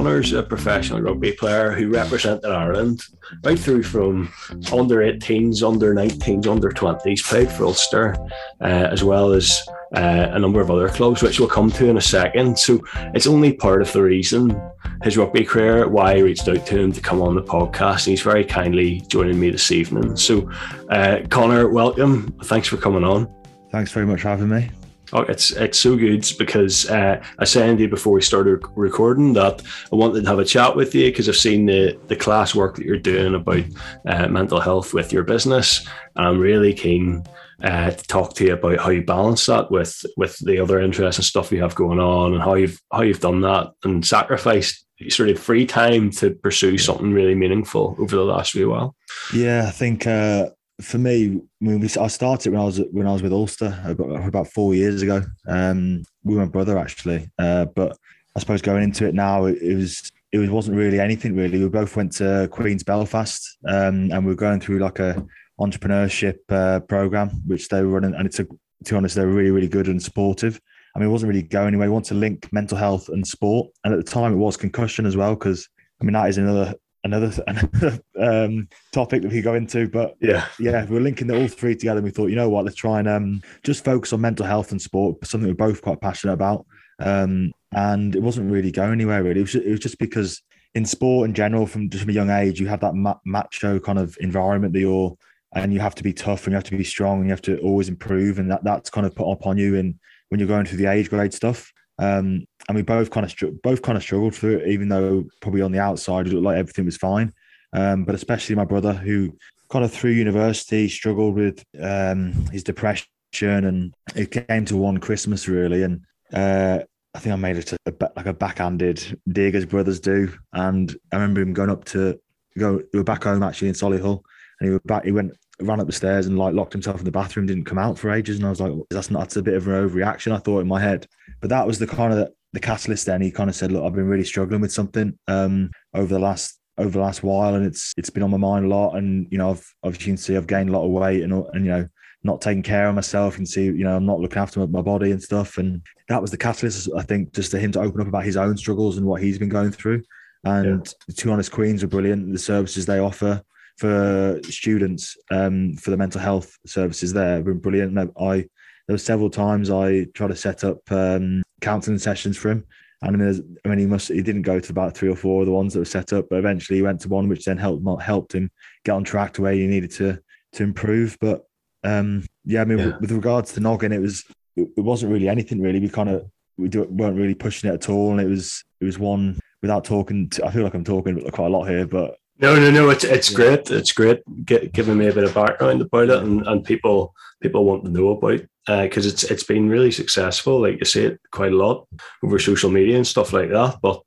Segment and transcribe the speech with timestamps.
[0.00, 3.02] Connor's a professional rugby player who represented Ireland
[3.44, 4.32] right through from
[4.72, 8.16] under 18s, under 19s, under 20s, played for Ulster,
[8.62, 9.60] uh, as well as
[9.94, 12.58] uh, a number of other clubs, which we'll come to in a second.
[12.58, 12.80] So
[13.12, 14.58] it's only part of the reason
[15.02, 18.06] his rugby career, why I reached out to him to come on the podcast.
[18.06, 20.16] And he's very kindly joining me this evening.
[20.16, 20.50] So,
[20.88, 22.34] uh, Connor, welcome.
[22.44, 23.30] Thanks for coming on.
[23.70, 24.70] Thanks very much for having me.
[25.12, 29.32] Oh, it's it's so good because uh, I said to you before we started recording
[29.34, 29.62] that
[29.92, 32.76] I wanted to have a chat with you because I've seen the the class work
[32.76, 33.64] that you're doing about
[34.06, 35.86] uh, mental health with your business,
[36.16, 37.24] and I'm really keen
[37.62, 41.18] uh, to talk to you about how you balance that with with the other interests
[41.18, 44.86] and stuff you have going on and how you've how you've done that and sacrificed
[45.08, 48.94] sort of free time to pursue something really meaningful over the last few while.
[49.34, 53.12] Yeah, I think uh, for me, when we, I started when I was when I
[53.12, 55.22] was with Ulster about, about four years ago.
[55.46, 57.96] Um, with my brother actually, uh, but
[58.36, 61.58] I suppose going into it now, it, it, was it was wasn't really anything really.
[61.58, 65.24] We both went to Queen's Belfast, um, and we were going through like a
[65.60, 68.56] entrepreneurship uh, program which they were running, and it's a, to
[68.90, 70.60] be honest, they were really really good and supportive.
[70.94, 71.88] I mean, it wasn't really going anywhere.
[71.88, 75.06] We want to link mental health and sport, and at the time it was concussion
[75.06, 75.68] as well because
[76.00, 79.88] I mean that is another another another um, topic that we go into.
[79.88, 81.98] But yeah, yeah, we are linking the all three together.
[81.98, 84.72] and We thought, you know what, let's try and um, just focus on mental health
[84.72, 86.66] and sport, something we're both quite passionate about.
[86.98, 89.22] Um, and it wasn't really going anywhere.
[89.22, 90.42] Really, it was, just, it was just because
[90.74, 93.78] in sport in general, from just from a young age, you have that ma- macho
[93.78, 95.16] kind of environment that you're,
[95.54, 97.42] and you have to be tough and you have to be strong and you have
[97.42, 99.98] to always improve, and that that's kind of put upon you in
[100.28, 101.72] when you're going through the age grade stuff.
[102.00, 105.60] Um, and we both kind of both kind of struggled through it, even though probably
[105.60, 107.32] on the outside it looked like everything was fine.
[107.72, 109.36] Um, but especially my brother, who
[109.70, 113.06] kind of through university struggled with um, his depression,
[113.42, 116.00] and it came to one Christmas really, and
[116.32, 116.80] uh,
[117.14, 120.32] I think I made it a, like a backhanded dig as brothers do.
[120.54, 122.18] And I remember him going up to
[122.58, 122.80] go.
[122.92, 124.22] We were back home actually in Solihull,
[124.60, 125.04] and he back.
[125.04, 127.78] He went ran up the stairs and like locked himself in the bathroom, didn't come
[127.78, 128.36] out for ages.
[128.36, 130.32] And I was like, that's not that's a bit of an overreaction.
[130.32, 131.06] I thought in my head,
[131.40, 133.06] but that was the kind of the, the catalyst.
[133.06, 136.20] Then he kind of said, look, I've been really struggling with something um, over the
[136.20, 138.96] last over the last while, and it's it's been on my mind a lot.
[138.96, 141.32] And you know, I've obviously you can see I've gained a lot of weight, and
[141.32, 141.88] and you know,
[142.22, 143.38] not taking care of myself.
[143.38, 145.58] and see, you know, I'm not looking after my, body and stuff.
[145.58, 148.36] And that was the catalyst, I think, just to him to open up about his
[148.36, 150.02] own struggles and what he's been going through.
[150.44, 151.14] And yeah.
[151.14, 152.32] to be honest, Queens are brilliant.
[152.32, 153.42] The services they offer
[153.80, 157.98] for students um, for the mental health services there have been brilliant.
[158.20, 158.46] I
[158.86, 162.66] there were several times I tried to set up um, counselling sessions for him.
[163.02, 165.40] And I mean, I mean, he must he didn't go to about three or four
[165.40, 167.56] of the ones that were set up, but eventually he went to one which then
[167.56, 168.50] helped helped him
[168.84, 170.18] get on track to where he needed to
[170.52, 171.16] to improve.
[171.20, 171.46] But
[171.82, 172.98] um, yeah, I mean, yeah.
[173.00, 174.24] with regards to Noggin, it was
[174.56, 175.80] it, it wasn't really anything really.
[175.80, 178.84] We kind of we do, weren't really pushing it at all, and it was it
[178.84, 180.28] was one without talking.
[180.30, 182.90] To, I feel like I'm talking quite a lot here, but no, no, no.
[182.90, 183.70] It's it's great.
[183.70, 184.22] It's great.
[184.44, 187.90] Get, giving me a bit of background about it, and, and people people want to
[187.90, 190.62] know about because uh, it's it's been really successful.
[190.62, 191.86] Like you say, it quite a lot
[192.22, 193.78] over social media and stuff like that.
[193.82, 194.02] But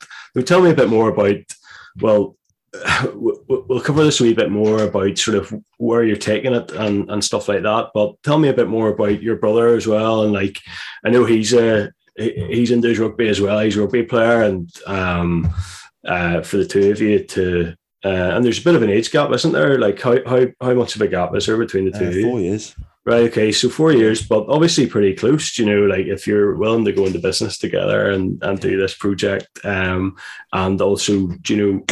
[0.45, 1.37] tell me a bit more about.
[2.01, 2.35] Well,
[3.13, 7.09] we'll cover this a wee bit more about sort of where you're taking it and,
[7.11, 7.91] and stuff like that.
[7.93, 10.23] But tell me a bit more about your brother as well.
[10.23, 10.59] And like,
[11.05, 13.59] I know he's a he's into his rugby as well.
[13.59, 15.53] He's a rugby player, and um,
[16.05, 19.11] uh, for the two of you to uh, and there's a bit of an age
[19.11, 19.79] gap, isn't there?
[19.79, 22.19] Like how how how much of a gap is there between the two?
[22.19, 22.75] Uh, four years.
[23.05, 23.23] Right.
[23.23, 23.51] Okay.
[23.51, 25.57] So four years, but obviously pretty close.
[25.57, 28.95] You know, like if you're willing to go into business together and and do this
[28.95, 30.17] project, um,
[30.51, 31.85] and also you know,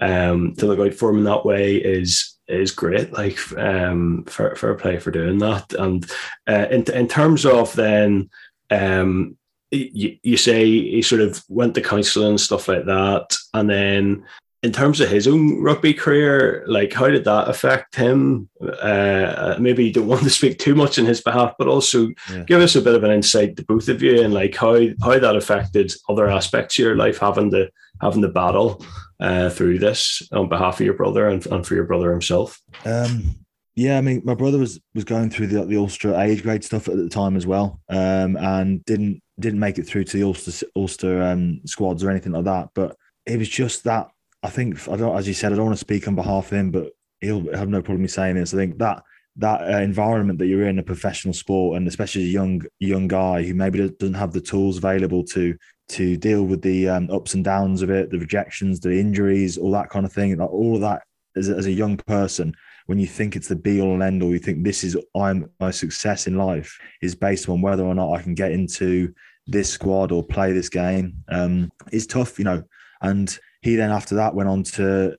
[0.00, 3.12] um, to look out for him in that way is is great.
[3.12, 6.08] Like um, for for a play for doing that, and
[6.48, 8.30] uh, in in terms of then
[8.70, 9.36] um
[9.70, 14.24] you, you say he sort of went to counselling and stuff like that, and then
[14.62, 18.48] in terms of his own rugby career, like how did that affect him?
[18.60, 22.42] Uh, maybe you don't want to speak too much in his behalf, but also yeah.
[22.46, 25.18] give us a bit of an insight to both of you and like how how
[25.18, 27.70] that affected other aspects of your life, having to
[28.00, 28.84] having to battle
[29.20, 32.60] uh, through this on behalf of your brother and, and for your brother himself.
[32.84, 33.36] Um,
[33.74, 36.88] yeah, I mean, my brother was was going through the the Ulster age grade stuff
[36.88, 40.66] at the time as well, um, and didn't didn't make it through to the Ulster
[40.74, 42.96] Ulster um, squads or anything like that, but.
[43.28, 44.06] It was just that
[44.46, 46.58] I think I don't, as you said, I don't want to speak on behalf of
[46.58, 48.54] him, but he'll have no problem saying this.
[48.54, 49.02] I think that
[49.38, 53.42] that uh, environment that you're in a professional sport, and especially a young young guy
[53.42, 55.56] who maybe doesn't have the tools available to
[55.88, 59.72] to deal with the um, ups and downs of it, the rejections, the injuries, all
[59.72, 60.36] that kind of thing.
[60.36, 61.02] Like all of that
[61.36, 62.54] as a, as a young person,
[62.86, 65.50] when you think it's the be all and end all, you think this is I'm
[65.58, 69.12] my success in life is based on whether or not I can get into
[69.48, 71.24] this squad or play this game.
[71.28, 72.62] Um, it's tough, you know
[73.00, 75.16] And he then after that went on to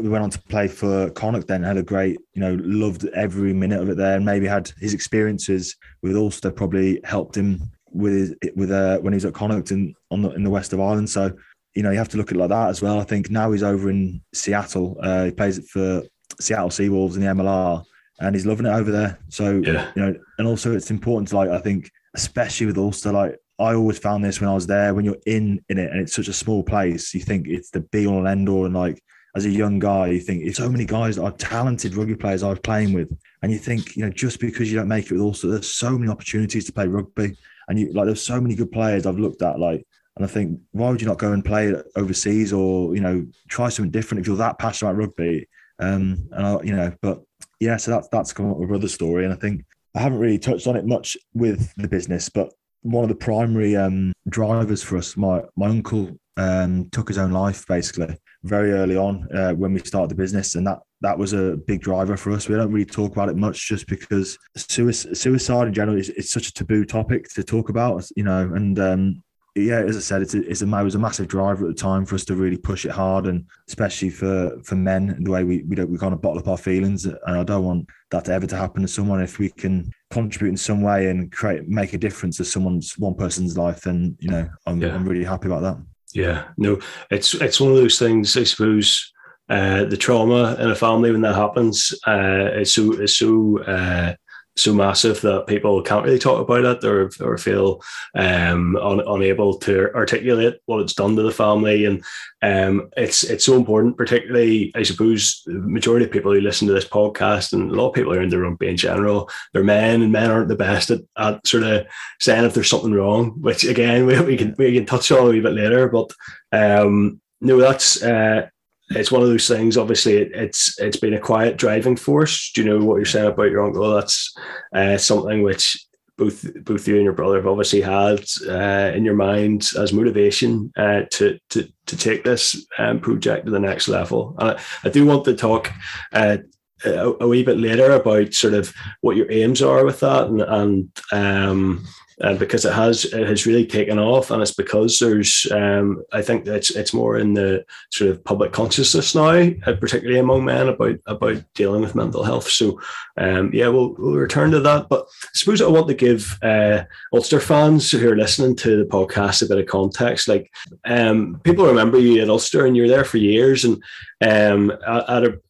[0.00, 1.46] we went on to play for Connacht.
[1.46, 4.72] Then had a great, you know, loved every minute of it there, and maybe had
[4.78, 9.70] his experiences with Ulster probably helped him with his, with uh, when he's at Connacht
[9.70, 11.10] in on the, in the west of Ireland.
[11.10, 11.30] So
[11.74, 12.98] you know you have to look at it like that as well.
[12.98, 14.96] I think now he's over in Seattle.
[15.02, 16.02] Uh, he plays it for
[16.40, 17.84] Seattle Seawolves in the MLR,
[18.20, 19.18] and he's loving it over there.
[19.28, 19.92] So yeah.
[19.94, 23.74] you know, and also it's important to like I think especially with Ulster, like I
[23.74, 24.94] always found this when I was there.
[24.94, 27.80] When you're in in it and it's such a small place, you think it's the
[27.80, 29.02] be all and end all, and like
[29.36, 32.42] as a young guy, you think it's so many guys that are talented rugby players
[32.42, 35.12] I was playing with, and you think you know just because you don't make it
[35.12, 37.36] with Ulster, there's so many opportunities to play rugby,
[37.68, 39.86] and you like there's so many good players I've looked at like.
[40.16, 43.68] And I think, why would you not go and play overseas or, you know, try
[43.68, 45.48] something different if you're that passionate about rugby?
[45.78, 47.22] Um, and I, you know, but
[47.60, 49.64] yeah, so that's that's come up with brother's story, and I think
[49.94, 52.52] I haven't really touched on it much with the business, but
[52.82, 57.32] one of the primary um, drivers for us, my my uncle um, took his own
[57.32, 61.32] life basically very early on uh, when we started the business, and that that was
[61.32, 62.48] a big driver for us.
[62.48, 66.30] We don't really talk about it much, just because suicide, suicide in general is it's
[66.30, 69.22] such a taboo topic to talk about, you know, and um,
[69.54, 71.82] yeah, as I said, it's a, it's a, it was a massive driver at the
[71.82, 75.42] time for us to really push it hard, and especially for for men, the way
[75.42, 78.26] we we don't we kind of bottle up our feelings, and I don't want that
[78.26, 79.20] to ever to happen to someone.
[79.20, 83.14] If we can contribute in some way and create make a difference to someone's one
[83.14, 84.94] person's life, then you know I'm, yeah.
[84.94, 85.78] I'm really happy about that.
[86.12, 86.78] Yeah, no,
[87.10, 88.36] it's it's one of those things.
[88.36, 89.12] I suppose
[89.48, 94.14] uh, the trauma in a family when that happens uh, is so is so uh,
[94.60, 97.82] so massive that people can't really talk about it or, or feel
[98.14, 101.84] um, un, unable to articulate what it's done to the family.
[101.84, 102.04] And
[102.42, 106.74] um, it's it's so important, particularly, I suppose, the majority of people who listen to
[106.74, 110.02] this podcast and a lot of people are in the rugby in general, they're men
[110.02, 111.86] and men aren't the best at, at sort of
[112.20, 115.30] saying if there's something wrong, which again, we, we can we can touch on a
[115.30, 115.88] wee bit later.
[115.88, 116.12] But
[116.52, 118.48] um, no, that's uh,
[118.90, 119.76] it's one of those things.
[119.76, 122.50] Obviously, it, it's it's been a quiet driving force.
[122.52, 123.90] Do you know what you're saying about your uncle?
[123.94, 124.34] That's
[124.74, 125.86] uh, something which
[126.18, 130.72] both both you and your brother have obviously had uh, in your mind as motivation
[130.76, 134.36] uh, to to to take this um, project to the next level.
[134.38, 135.72] And I, I do want to talk.
[136.12, 136.38] Uh,
[136.82, 138.72] a, a, wee bit later about sort of
[139.02, 141.86] what your aims are with that and, and um,
[142.22, 146.20] uh, because it has it has really taken off, and it's because there's um, I
[146.22, 150.68] think it's it's more in the sort of public consciousness now, uh, particularly among men
[150.68, 152.48] about about dealing with mental health.
[152.48, 152.80] So
[153.16, 154.88] um, yeah, we'll we'll return to that.
[154.88, 156.84] But I suppose I want to give uh,
[157.14, 160.28] Ulster fans who are listening to the podcast a bit of context.
[160.28, 160.50] Like
[160.84, 163.82] um, people remember you at Ulster, and you were there for years, and
[164.20, 165.40] um, at a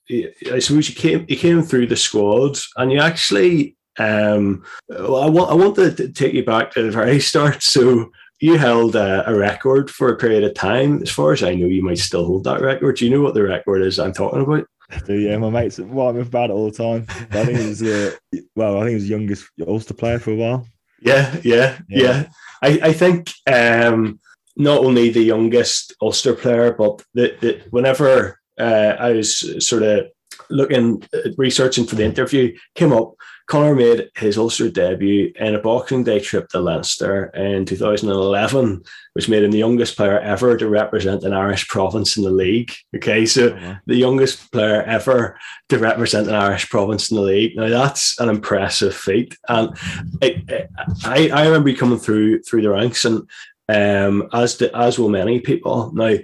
[0.52, 5.26] I suppose you came you came through the squad, and you actually um, well, I
[5.26, 7.62] want I want to take you back to the very start.
[7.62, 8.10] So
[8.40, 11.02] you held a, a, record for a period of time.
[11.02, 12.96] As far as I know, you might still hold that record.
[12.96, 14.66] Do you know what the record is I'm talking about?
[14.90, 17.06] I do yeah, my mates well, I'm about it all the time.
[17.30, 18.18] I think it was the
[18.56, 20.66] well, I think it was the youngest Ulster player for a while.
[21.00, 22.02] Yeah, yeah, yeah.
[22.02, 22.26] yeah.
[22.62, 24.20] I, I think um,
[24.56, 30.06] not only the youngest Ulster player, but the, the whenever uh, I was sort of
[30.48, 31.02] looking
[31.36, 33.14] researching for the interview, came up
[33.50, 38.84] Conor made his Ulster debut in a Boxing Day trip to Leinster in 2011,
[39.14, 42.72] which made him the youngest player ever to represent an Irish province in the league.
[42.94, 45.36] Okay, so oh, the youngest player ever
[45.68, 47.56] to represent an Irish province in the league.
[47.56, 49.76] Now that's an impressive feat, and
[50.22, 50.70] it, it,
[51.04, 53.28] I, I remember coming through through the ranks, and
[53.68, 55.90] um, as the, as will many people.
[55.92, 56.14] Now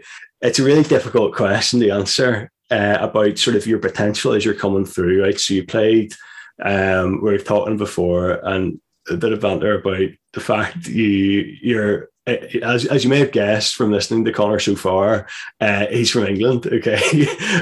[0.43, 4.55] it's a really difficult question to answer uh, about sort of your potential as you're
[4.55, 5.25] coming through.
[5.25, 6.15] Right, so you played
[6.63, 12.11] um, we are talking before, and a bit of banter about the fact you you're
[12.27, 15.29] as, as you may have guessed from listening to Connor so far,
[15.61, 17.01] uh, he's from England, okay,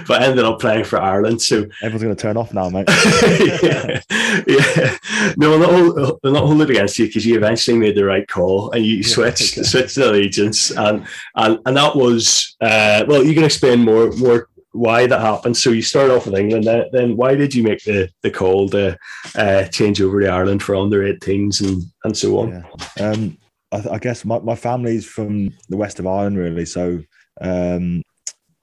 [0.07, 1.43] but ended up playing for Ireland.
[1.43, 2.89] So everyone's going to turn off now, mate.
[3.63, 4.01] yeah,
[4.47, 4.97] yeah.
[5.37, 8.27] No, I'm not, hold, I'm not holding against you because you eventually made the right
[8.27, 9.63] call and you yeah, switched okay.
[9.65, 15.07] switched allegiance, and and and that was uh, well, you can explain more more why
[15.07, 15.57] that happened.
[15.57, 16.65] So you start off with England.
[16.65, 18.99] Then, then why did you make the the call to
[19.37, 22.65] uh, change over to Ireland for under 18s and and so on?
[22.99, 23.11] Yeah.
[23.11, 23.39] Um,
[23.73, 26.67] I, I, guess my, my family's from the west of Ireland, really.
[26.67, 27.01] So
[27.41, 28.03] um,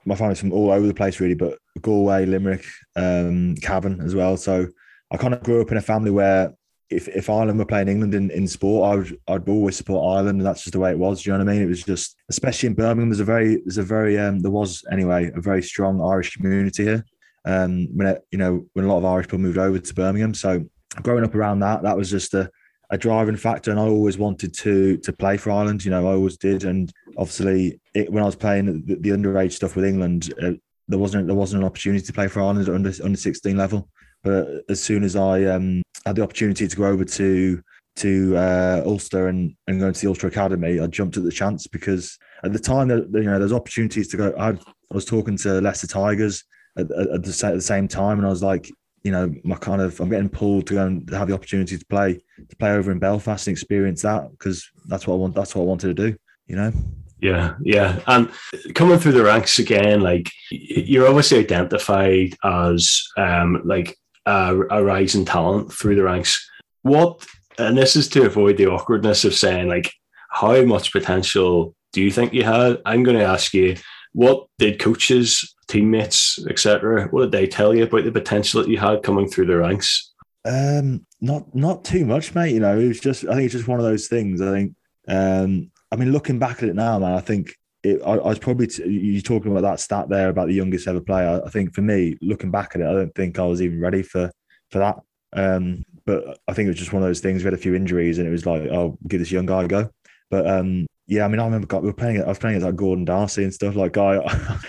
[0.04, 1.34] my family's from all over the place, really.
[1.34, 2.64] But Galway, Limerick,
[2.94, 4.36] um, Cavan as well.
[4.36, 4.66] So
[5.10, 6.52] I kind of grew up in a family where
[6.92, 10.38] if, if Ireland were playing England in, in sport, I would I'd always support Ireland,
[10.38, 11.22] and that's just the way it was.
[11.22, 11.62] Do you know what I mean?
[11.62, 14.84] It was just, especially in Birmingham, there's a very there's a very um, there was
[14.92, 17.04] anyway a very strong Irish community here.
[17.44, 20.34] Um, when it, you know when a lot of Irish people moved over to Birmingham,
[20.34, 20.64] so
[21.02, 22.50] growing up around that, that was just a
[22.90, 25.84] a driving factor, and I always wanted to to play for Ireland.
[25.84, 29.52] You know, I always did, and obviously it, when I was playing the, the underage
[29.52, 30.52] stuff with England, uh,
[30.88, 33.88] there wasn't there wasn't an opportunity to play for Ireland at under under sixteen level.
[34.22, 37.62] But as soon as I um, had the opportunity to go over to
[37.94, 41.66] to uh, Ulster and, and go into the Ulster Academy, I jumped at the chance
[41.66, 44.34] because at the time, you know, there's opportunities to go.
[44.38, 46.44] I'd, I was talking to Leicester Tigers
[46.76, 48.70] at, at, at, the, at the same time, and I was like,
[49.02, 51.86] you know, my kind of I'm getting pulled to go and have the opportunity to
[51.86, 55.34] play to play over in Belfast and experience that because that's what I want.
[55.34, 56.16] That's what I wanted to do.
[56.46, 56.72] You know.
[57.20, 58.28] Yeah, yeah, and
[58.74, 65.24] coming through the ranks again, like you're obviously identified as um, like a, a rising
[65.24, 66.48] talent through the ranks.
[66.82, 67.26] What,
[67.58, 69.92] and this is to avoid the awkwardness of saying like,
[70.30, 72.80] how much potential do you think you had?
[72.86, 73.76] I'm going to ask you,
[74.12, 78.78] what did coaches, teammates, etc., what did they tell you about the potential that you
[78.78, 80.12] had coming through the ranks?
[80.44, 82.52] Um, not not too much, mate.
[82.52, 84.40] You know, it was just I think it's just one of those things.
[84.40, 84.74] I think,
[85.06, 88.38] um, I mean, looking back at it now, man, I think it, I, I, was
[88.38, 91.42] probably t- you talking about that stat there about the youngest ever player.
[91.44, 94.02] I think for me, looking back at it, I don't think I was even ready
[94.02, 94.30] for
[94.70, 95.00] for that.
[95.32, 97.42] Um, but I think it was just one of those things.
[97.42, 99.68] We had a few injuries, and it was like, oh, give this young guy a
[99.68, 99.90] go.
[100.30, 102.22] But um, yeah, I mean, I remember we were playing.
[102.22, 103.74] I was playing as like Gordon D'Arcy and stuff.
[103.76, 104.18] Like, I,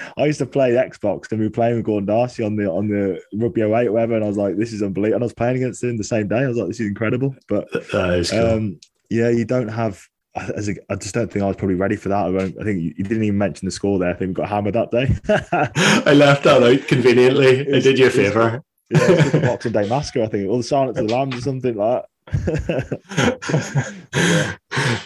[0.18, 2.88] I used to play Xbox, and we were playing with Gordon D'Arcy on the on
[2.88, 4.16] the Rugby 08 or whatever.
[4.16, 5.16] And I was like, this is unbelievable.
[5.16, 6.40] And I was playing against him the same day.
[6.40, 7.36] I was like, this is incredible.
[7.48, 8.26] But cool.
[8.34, 8.80] um,
[9.10, 10.06] yeah, you don't have.
[10.36, 12.26] A, I just don't think I was probably ready for that.
[12.26, 14.10] I, think you, didn't even mention the score there.
[14.10, 15.16] I think we got hammered that day.
[16.10, 17.66] I left that out conveniently.
[17.66, 18.64] Was, I did you a favour.
[18.90, 20.24] Yeah, the Boxing Day massacre.
[20.24, 22.10] I think, or the Silence of the Lambs or something like that.
[24.16, 24.56] yeah.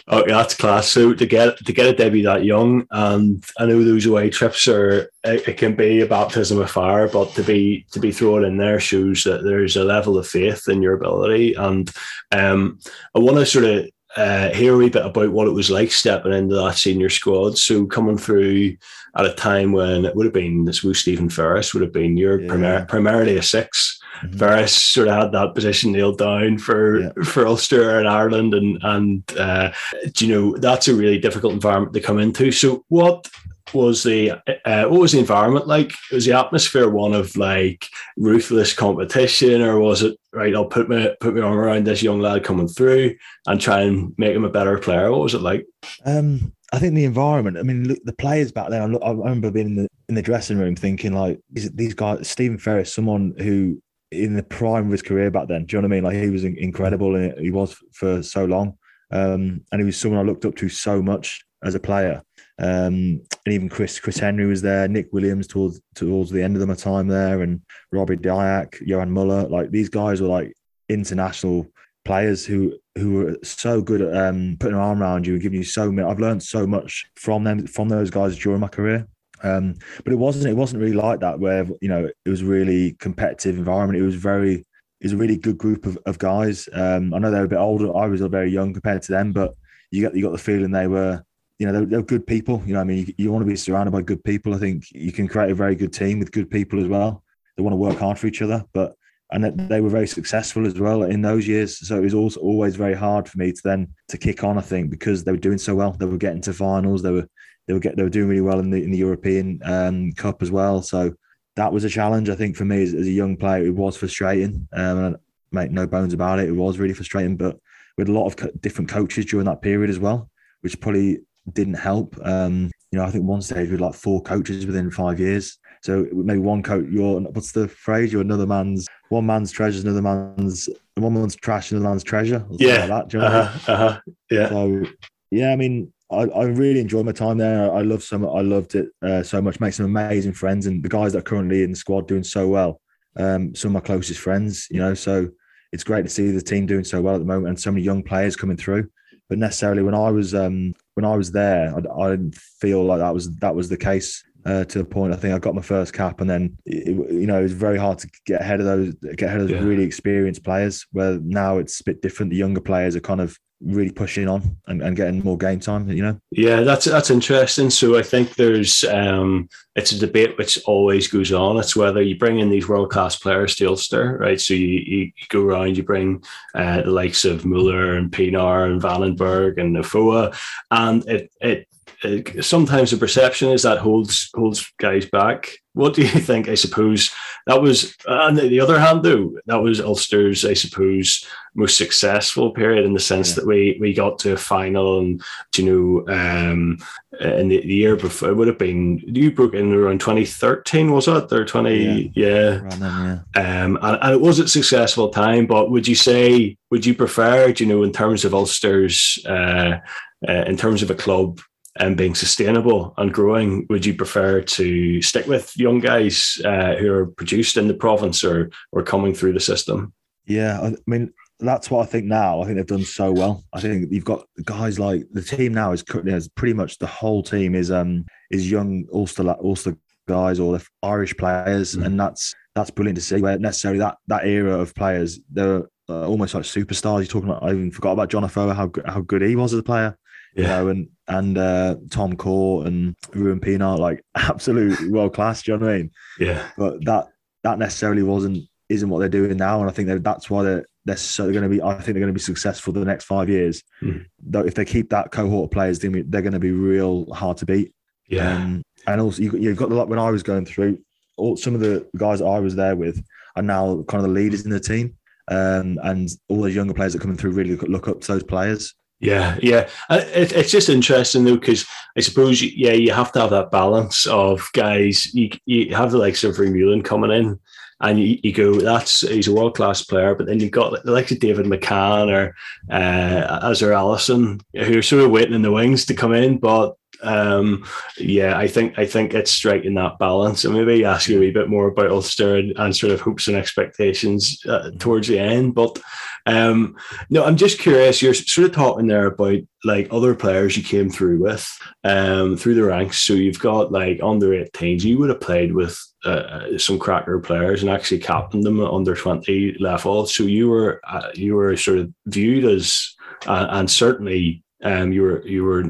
[0.08, 0.88] Oh, that's class.
[0.88, 4.68] So to get to get a debut that young, and I know those away trips
[4.68, 8.46] are it, it, can be a baptism of fire, but to be to be thrown
[8.46, 11.56] in there shows that there's a level of faith in your ability.
[11.56, 11.92] And
[12.32, 12.80] um,
[13.16, 15.92] I want to sort of uh, hear a wee bit about what it was like
[15.92, 17.58] stepping into that senior squad.
[17.58, 18.78] So coming through
[19.16, 22.18] at a time when it would have been, this was Stephen Ferris would have been
[22.18, 22.50] your yeah.
[22.50, 24.00] primar- primarily a six.
[24.22, 24.38] Mm-hmm.
[24.38, 27.12] Ferris sort of had that position nailed down for yeah.
[27.24, 29.72] for Ulster and Ireland, and and uh,
[30.18, 32.52] you know that's a really difficult environment to come into.
[32.52, 33.28] So what
[33.74, 34.32] was the
[34.66, 35.94] uh, what was the environment like?
[36.12, 40.56] Was the atmosphere one of like ruthless competition, or was it right?
[40.56, 44.14] I'll put my put my arm around this young lad coming through and try and
[44.18, 45.12] make him a better player.
[45.12, 45.66] What was it like?
[46.06, 47.58] Um, I think the environment.
[47.58, 48.96] I mean, look, the players back then.
[48.96, 51.94] I, I remember being in the in the dressing room thinking like, is it these
[51.94, 52.28] guys?
[52.28, 53.82] Stephen Ferris, someone who
[54.12, 55.66] in the prime of his career back then.
[55.66, 56.04] Do you know what I mean?
[56.04, 58.78] Like he was incredible, and he was for so long.
[59.12, 62.22] Um, and he was someone I looked up to so much as a player.
[62.60, 66.68] Um, and even Chris Chris Henry was there, Nick Williams towards towards the end of
[66.68, 67.62] my time there, and
[67.92, 69.48] Robbie Diack, Johan Muller.
[69.48, 70.54] Like these guys were like
[70.90, 71.68] international
[72.06, 75.60] players who who were so good at um, putting an arm around you and giving
[75.60, 76.08] you so many.
[76.08, 79.08] I've learned so much from them from those guys during my career.
[79.44, 82.94] Um, but it wasn't it wasn't really like that where you know it was really
[82.94, 84.00] competitive environment.
[84.00, 86.68] It was very it was a really good group of, of guys.
[86.74, 87.96] Um, I know they were a bit older.
[87.96, 89.54] I was a very young compared to them, but
[89.92, 91.24] you got you got the feeling they were
[91.60, 92.62] you know, they're, they're, good people.
[92.66, 94.54] You know, I mean, you, you, want to be surrounded by good people.
[94.54, 97.24] I think you can create a very good team with good people as well.
[97.56, 98.96] They want to work hard for each other, but
[99.32, 101.86] and they were very successful as well in those years.
[101.86, 104.58] So it was also always very hard for me to then to kick on.
[104.58, 107.02] I think because they were doing so well, they were getting to finals.
[107.02, 107.28] They were
[107.68, 110.42] they were get they were doing really well in the in the European um, Cup
[110.42, 110.82] as well.
[110.82, 111.14] So
[111.58, 112.30] that was a challenge.
[112.30, 114.68] I think for me as, as a young player, it was frustrating.
[114.72, 115.16] Um, and
[115.52, 117.36] make no bones about it, it was really frustrating.
[117.36, 117.58] But
[117.98, 120.30] with a lot of co- different coaches during that period as well,
[120.62, 121.20] which probably
[121.54, 122.18] didn't help.
[122.24, 125.58] Um, you know, I think one stage we had like four coaches within five years.
[125.82, 128.12] So maybe one coach, you're what's the phrase?
[128.12, 132.46] You're another man's one man's treasure, another man's one man's trash, another man's treasure.
[132.52, 133.14] Yeah, like that.
[133.14, 134.00] You know uh-huh, uh-huh,
[134.32, 134.50] yeah.
[134.50, 134.84] So
[135.32, 137.72] yeah, I mean, I, I really enjoyed my time there.
[137.72, 138.32] I love so much.
[138.36, 139.60] I loved it uh, so much.
[139.60, 142.48] Make some amazing friends, and the guys that are currently in the squad doing so
[142.48, 142.82] well.
[143.16, 144.94] Um, some of my closest friends, you know.
[144.94, 145.30] So
[145.72, 147.84] it's great to see the team doing so well at the moment, and so many
[147.84, 148.90] young players coming through
[149.30, 152.98] but necessarily when I was um, when I was there, I, I, didn't feel like
[152.98, 154.24] that was that was the case.
[154.48, 157.28] Uh, to the point, I think I got my first cap, and then it, you
[157.28, 159.60] know it was very hard to get ahead of those, get ahead of yeah.
[159.60, 160.86] really experienced players.
[160.94, 162.30] Where now it's a bit different.
[162.30, 165.90] The younger players are kind of really pushing on and, and getting more game time
[165.90, 170.60] you know yeah that's that's interesting so i think there's um it's a debate which
[170.66, 174.40] always goes on it's whether you bring in these world class players to ulster right
[174.40, 176.24] so you, you, go around you bring
[176.54, 180.34] uh, the likes of muller and pienaar and Wannenburg and Afoa,
[180.70, 181.68] and it it
[182.04, 185.50] uh, sometimes the perception is that holds holds guys back.
[185.74, 186.48] What do you think?
[186.48, 187.12] I suppose
[187.48, 191.26] that was, on the other hand, though, that was Ulster's, I suppose,
[191.56, 193.36] most successful period in the sense yeah.
[193.36, 195.24] that we we got to a final, and
[195.58, 196.78] you know, um,
[197.20, 201.08] in the, the, year before, it would have been you broke in around 2013, was
[201.08, 201.34] it?
[201.34, 202.70] Or 20, yeah, yeah.
[202.70, 203.64] Then, yeah.
[203.64, 205.48] Um, and, and, it was a successful time.
[205.48, 209.80] But would you say, would you prefer, you know, in terms of Ulster's, uh,
[210.28, 211.40] uh, in terms of a club?
[211.80, 216.92] And being sustainable and growing, would you prefer to stick with young guys uh, who
[216.92, 219.94] are produced in the province or or coming through the system?
[220.26, 222.42] Yeah, I mean that's what I think now.
[222.42, 223.44] I think they've done so well.
[223.54, 227.56] I think you've got guys like the team now is, pretty much the whole team
[227.56, 231.86] is um is young Ulster Ulster guys or the Irish players, mm.
[231.86, 233.22] and that's that's brilliant to see.
[233.22, 237.00] Where necessarily that that era of players, they're uh, almost like superstars.
[237.00, 237.44] You're talking about.
[237.44, 239.98] I even forgot about John Afoa, how how good he was as a player.
[240.38, 240.44] Yeah.
[240.44, 245.44] You know, and and uh, Tom Court and Ruan Pienaar, like absolute world class.
[245.44, 245.92] Do you know what I mean?
[246.20, 246.48] Yeah.
[246.58, 247.08] But that
[247.44, 250.66] that necessarily wasn't isn't what they're doing now, and I think that that's why they're
[250.86, 251.62] they're so going to be.
[251.62, 253.64] I think they're going to be successful the next five years.
[253.82, 254.06] Mm.
[254.20, 257.46] Though if they keep that cohort of players, they're going to be real hard to
[257.46, 257.74] beat.
[258.08, 258.36] Yeah.
[258.36, 260.80] Um, and also you, you've got the lot when I was going through.
[261.18, 263.04] All some of the guys I was there with
[263.36, 264.96] are now kind of the leaders in the team.
[265.30, 268.14] Um, and all those younger players that are coming through really look, look up to
[268.14, 268.74] those players.
[269.00, 269.70] Yeah, yeah.
[269.92, 274.08] It, it's just interesting though, because I suppose, yeah, you have to have that balance
[274.08, 275.14] of guys.
[275.14, 277.40] You, you have the likes of Vermeulen coming in,
[277.80, 280.92] and you, you go, that's he's a world class player, but then you've got the
[280.92, 282.36] likes of David McCann or
[282.72, 286.76] uh, Azar Allison, who are sort of waiting in the wings to come in, but
[287.04, 287.66] um,
[287.98, 290.46] yeah, I think I think it's striking that balance.
[290.46, 293.28] And maybe ask you a wee bit more about Ulster and, and sort of hopes
[293.28, 295.56] and expectations uh, towards the end.
[295.56, 295.80] But
[296.26, 296.76] um,
[297.10, 298.02] no, I'm just curious.
[298.02, 301.48] You're sort of talking there about like other players you came through with
[301.84, 303.00] um, through the ranks.
[303.00, 304.84] So you've got like under 18s.
[304.84, 308.72] You would have played with uh, uh, some cracker players and actually captained them at
[308.72, 310.06] under 20 level.
[310.06, 315.02] So you were uh, you were sort of viewed as uh, and certainly um, you
[315.02, 315.66] were you were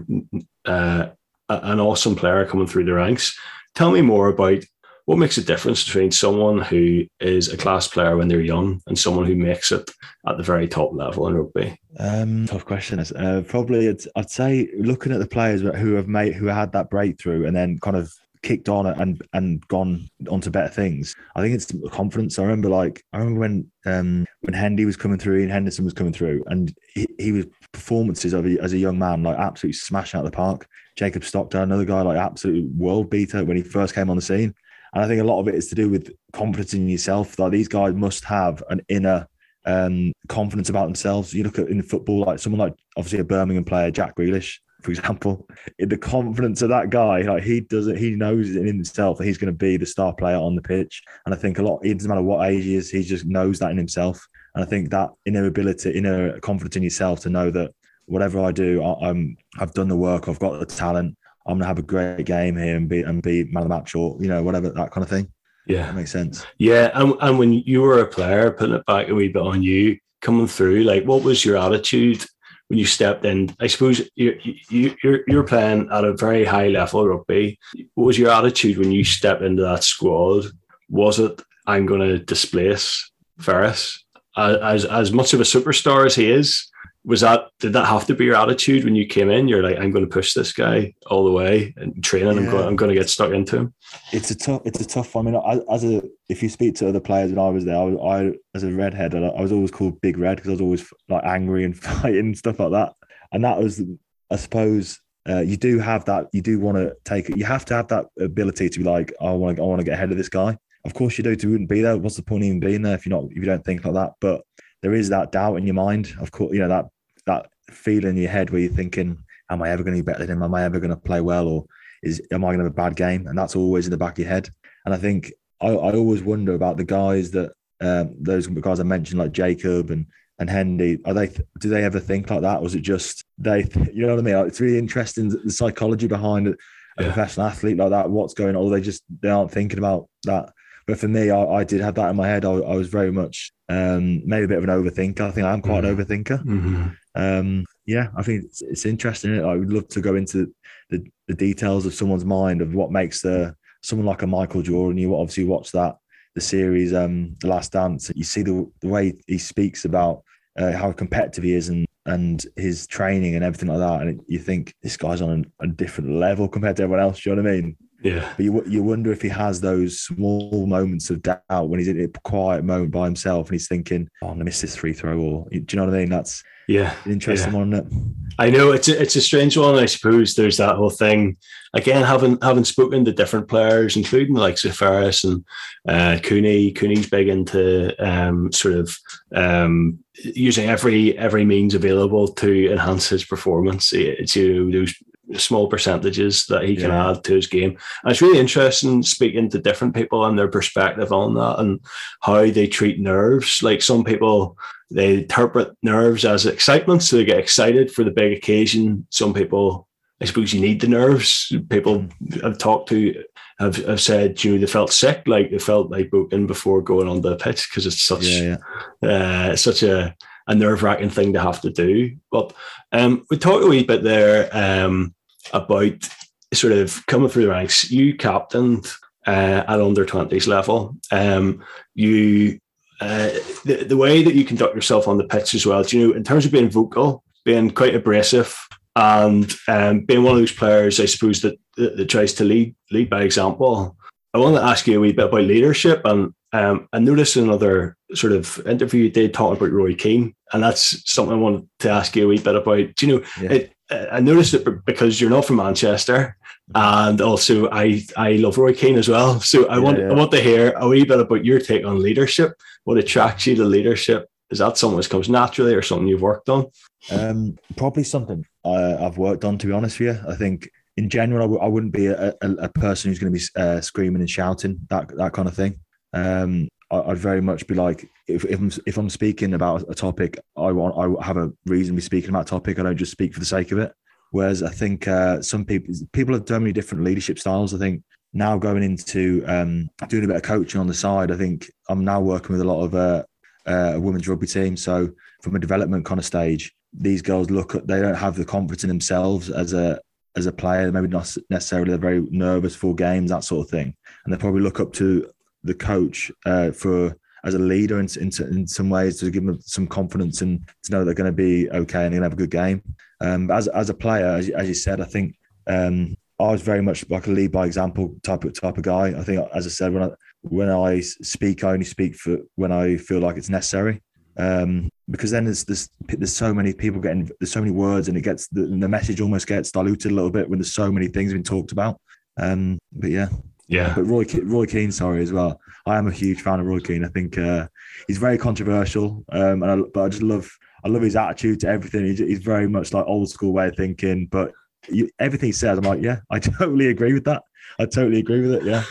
[0.68, 1.10] uh,
[1.50, 3.38] an awesome player coming through the ranks.
[3.76, 4.64] Tell me more about
[5.06, 9.00] what makes a difference between someone who is a class player when they're young and
[9.00, 9.90] someone who makes it
[10.28, 11.80] at the very top level in rugby?
[11.98, 13.00] Um, tough question.
[13.00, 17.46] Uh, probably, I'd say looking at the players who have made who had that breakthrough
[17.48, 21.16] and then kind of kicked on and and gone on to better things.
[21.36, 22.40] I think it's confidence.
[22.40, 25.94] I remember like I remember when um when Hendy was coming through and Henderson was
[25.94, 29.74] coming through, and he, he was performances of a, as a young man like absolutely
[29.74, 30.68] smashing out the park.
[30.96, 34.54] Jacob Stockdale, another guy like absolute world beater when he first came on the scene.
[34.94, 37.38] And I think a lot of it is to do with confidence in yourself.
[37.38, 39.28] Like these guys must have an inner
[39.66, 41.34] um, confidence about themselves.
[41.34, 44.92] You look at in football, like someone like obviously a Birmingham player, Jack Grealish, for
[44.92, 45.48] example,
[45.80, 49.52] the confidence of that guy, like he doesn't, he knows in himself that he's going
[49.52, 51.02] to be the star player on the pitch.
[51.26, 53.60] And I think a lot, it doesn't matter what age he is, he just knows
[53.60, 54.26] that in himself.
[54.54, 57.72] And I think that inner ability, inner confidence in yourself to know that
[58.06, 61.66] whatever I do, I, am I've done the work, I've got the talent, I'm gonna
[61.66, 64.28] have a great game here and be and be man of the match or you
[64.28, 65.32] know whatever that kind of thing.
[65.66, 66.46] Yeah, that makes sense.
[66.58, 69.64] Yeah, and and when you were a player, putting it back a wee bit on
[69.64, 72.26] you coming through, like what was your attitude
[72.68, 73.56] when you stepped in?
[73.60, 77.60] I suppose you you you're, you're playing at a very high level rugby.
[77.96, 80.46] What was your attitude when you stepped into that squad?
[80.90, 84.04] Was it I'm going to displace Ferris
[84.38, 86.70] as as much of a superstar as he is?
[87.08, 89.48] Was that did that have to be your attitude when you came in?
[89.48, 92.34] You're like, I'm going to push this guy all the way and training.
[92.34, 92.42] Yeah.
[92.42, 93.74] I'm going, I'm going to get stuck into him.
[94.12, 95.16] It's a tough, it's a tough.
[95.16, 95.42] I mean,
[95.72, 97.98] as a if you speak to other players when I was there, I, was,
[98.36, 101.24] I as a redhead, I was always called Big Red because I was always like
[101.24, 102.94] angry and fighting and stuff like that.
[103.32, 103.82] And that was,
[104.30, 106.28] I suppose, uh, you do have that.
[106.34, 107.38] You do want to take it.
[107.38, 109.86] You have to have that ability to be like, I want to, I want to
[109.86, 110.58] get ahead of this guy.
[110.84, 111.38] Of course, you do.
[111.38, 111.98] To wouldn't be there.
[111.98, 113.94] What's the point of even being there if you're not, if you don't think like
[113.94, 114.12] that?
[114.20, 114.42] But
[114.82, 116.14] there is that doubt in your mind.
[116.20, 116.86] Of course, you know that
[117.28, 119.18] that feeling in your head where you're thinking,
[119.50, 120.44] "Am I ever going to be better than him?
[120.44, 121.66] Am I ever going to play well, or
[122.02, 124.14] is am I going to have a bad game?" And that's always in the back
[124.14, 124.50] of your head.
[124.86, 128.84] And I think I, I always wonder about the guys that um, those guys I
[128.84, 130.08] mentioned, like Jacob and
[130.40, 131.00] and Hendy.
[131.06, 132.58] Are they do they ever think like that?
[132.58, 133.66] Or was it just they?
[133.94, 134.36] You know what I mean?
[134.36, 136.56] Like, it's really interesting the psychology behind a
[137.00, 137.08] yeah.
[137.08, 138.10] professional athlete like that.
[138.10, 138.64] What's going on?
[138.64, 140.54] Or they just they aren't thinking about that.
[140.88, 142.46] But for me, I, I did have that in my head.
[142.46, 145.22] I, I was very much um, maybe a bit of an overthinker.
[145.22, 146.00] I think I'm quite mm-hmm.
[146.00, 146.44] an overthinker.
[146.46, 146.88] Mm-hmm.
[147.16, 149.44] Um, yeah, I think it's, it's interesting.
[149.44, 150.54] I would love to go into
[150.90, 154.98] the, the details of someone's mind of what makes the someone like a Michael Jordan.
[154.98, 155.98] You obviously watch that
[156.36, 158.12] the series, um, The Last Dance.
[158.16, 160.22] You see the, the way he speaks about
[160.56, 164.40] uh, how competitive he is and and his training and everything like that, and you
[164.40, 167.22] think this guy's on a different level compared to everyone else.
[167.22, 167.78] Do you know what I mean?
[168.04, 168.32] Yeah.
[168.36, 172.00] But you, you wonder if he has those small moments of doubt when he's in
[172.00, 175.48] a quiet moment by himself and he's thinking, "Oh, I missed this free throw," or
[175.50, 176.10] do you know what I mean?
[176.10, 177.60] That's yeah, an interesting yeah.
[177.60, 177.94] one, isn't it?
[178.40, 179.76] I know it's a, it's a strange one.
[179.76, 181.38] I suppose there's that whole thing
[181.74, 182.04] again.
[182.04, 185.44] Having having spoken to different players, including like Ferris and
[185.88, 186.72] uh, Cooney.
[186.74, 188.96] Cooney's big into um, sort of
[189.34, 193.90] um, using every every means available to enhance his performance.
[193.90, 194.94] to those
[195.36, 197.12] small percentages that he can yeah.
[197.12, 197.78] add to his game.
[198.04, 201.80] And it's really interesting speaking to different people and their perspective on that and
[202.22, 203.62] how they treat nerves.
[203.62, 204.58] Like some people,
[204.90, 209.06] they interpret nerves as excitement, so they get excited for the big occasion.
[209.10, 209.88] Some people,
[210.22, 211.54] I suppose, you need the nerves.
[211.70, 212.08] People
[212.44, 213.24] I've talked to
[213.60, 217.08] have, have said, you know, they felt sick, like they felt like broken before going
[217.08, 218.58] on the pitch because it's such, yeah,
[219.02, 219.10] yeah.
[219.10, 220.16] Uh, such a
[220.48, 222.16] a nerve wracking thing to have to do.
[222.32, 222.54] But
[222.92, 225.14] um, we talked a wee bit there um,
[225.54, 226.08] about
[226.54, 227.92] sort of coming through the ranks.
[227.92, 228.88] You captained
[229.26, 230.96] uh, at under 20s level.
[231.12, 232.60] Um, you
[233.00, 233.30] uh,
[233.66, 236.14] the, the way that you conduct yourself on the pitch as well, do you know,
[236.16, 238.58] in terms of being vocal, being quite abrasive,
[238.98, 242.76] and um, being one of those players, I suppose, that, that, that, tries to lead
[242.90, 243.96] lead by example.
[244.34, 246.02] I want to ask you a wee bit about leadership.
[246.04, 250.64] And um, I noticed another sort of interview you did talking about Roy Keane, and
[250.64, 252.96] that's something I wanted to ask you a wee bit about.
[252.96, 253.52] Do you know, yeah.
[253.52, 253.74] it,
[254.12, 256.36] I noticed it because you're not from Manchester,
[256.74, 259.40] and also I I love Roy Keane as well.
[259.42, 260.10] So I yeah, want yeah.
[260.10, 262.54] I want to hear a wee bit about your take on leadership.
[262.86, 264.28] What attracts you to leadership?
[264.50, 266.66] Is that something that comes naturally, or something you've worked on?
[267.12, 269.58] Um, probably something I, have worked on.
[269.58, 272.34] To be honest with you, I think in general I w- I wouldn't be a,
[272.42, 275.56] a, a person who's going to be uh, screaming and shouting that that kind of
[275.56, 275.80] thing.
[276.14, 280.40] Um, I'd very much be like, if, if I'm if I'm speaking about a topic,
[280.56, 282.80] I want I have a reason to be speaking about a topic.
[282.80, 283.94] I don't just speak for the sake of it.
[284.32, 287.74] Whereas I think uh, some people people have so many different leadership styles.
[287.74, 291.36] I think now going into um, doing a bit of coaching on the side, I
[291.36, 293.24] think I'm now working with a lot of uh,
[293.66, 294.78] uh, women's rugby team.
[294.78, 295.10] So
[295.42, 298.84] from a development kind of stage, these girls look at they don't have the confidence
[298.84, 300.00] in themselves as a
[300.36, 300.92] as a player.
[300.92, 303.96] Maybe not necessarily they're very nervous for games, that sort of thing,
[304.26, 305.30] and they probably look up to
[305.64, 309.60] the coach uh, for as a leader in, in, in some ways to give them
[309.62, 312.34] some confidence and to know they're going to be okay and they're going to have
[312.34, 312.82] a good game.
[313.22, 315.36] Um, as as a player, as, as you said, I think
[315.68, 319.08] um, I was very much like a lead by example type of type of guy.
[319.18, 320.10] I think, as I said, when I
[320.42, 324.02] when I speak, I only speak for when I feel like it's necessary.
[324.38, 328.18] Um, because then there's, there's there's so many people getting there's so many words and
[328.18, 331.08] it gets the, the message almost gets diluted a little bit when there's so many
[331.08, 332.00] things being talked about.
[332.40, 333.30] Um, but yeah,
[333.68, 333.94] yeah.
[333.96, 335.60] But Roy Roy Keane, sorry as well.
[335.86, 337.06] I am a huge fan of Roy Keane.
[337.06, 337.68] I think uh,
[338.08, 340.50] he's very controversial, um, and I, but I just love
[340.84, 342.06] I love his attitude to everything.
[342.06, 344.52] He's, he's very much like old school way of thinking, but
[344.90, 347.44] you, everything he says, I'm like, yeah, I totally agree with that.
[347.80, 348.64] I totally agree with it.
[348.64, 348.84] Yeah,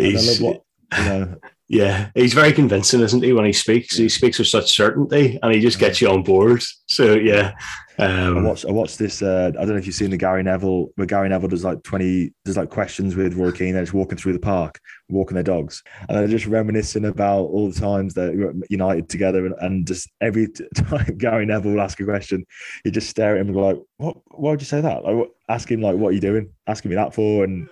[0.00, 0.62] I love what
[0.98, 1.36] you know.
[1.68, 3.32] Yeah, he's very convincing, isn't he?
[3.32, 6.62] When he speaks, he speaks with such certainty, and he just gets you on board.
[6.86, 7.52] So yeah,
[7.98, 9.22] um, I watched I watched this.
[9.22, 11.82] Uh, I don't know if you've seen the Gary Neville, where Gary Neville does like
[11.82, 13.72] twenty, does like questions with Roy Keane.
[13.72, 17.70] They're just walking through the park, walking their dogs, and they're just reminiscing about all
[17.70, 22.04] the times that United together, and, and just every time Gary Neville will ask a
[22.04, 22.44] question,
[22.84, 24.16] you just stare at him and go like, "What?
[24.26, 26.90] Why would you say that?" Like, what, ask him like, "What are you doing?" Asking
[26.90, 27.68] me that for, and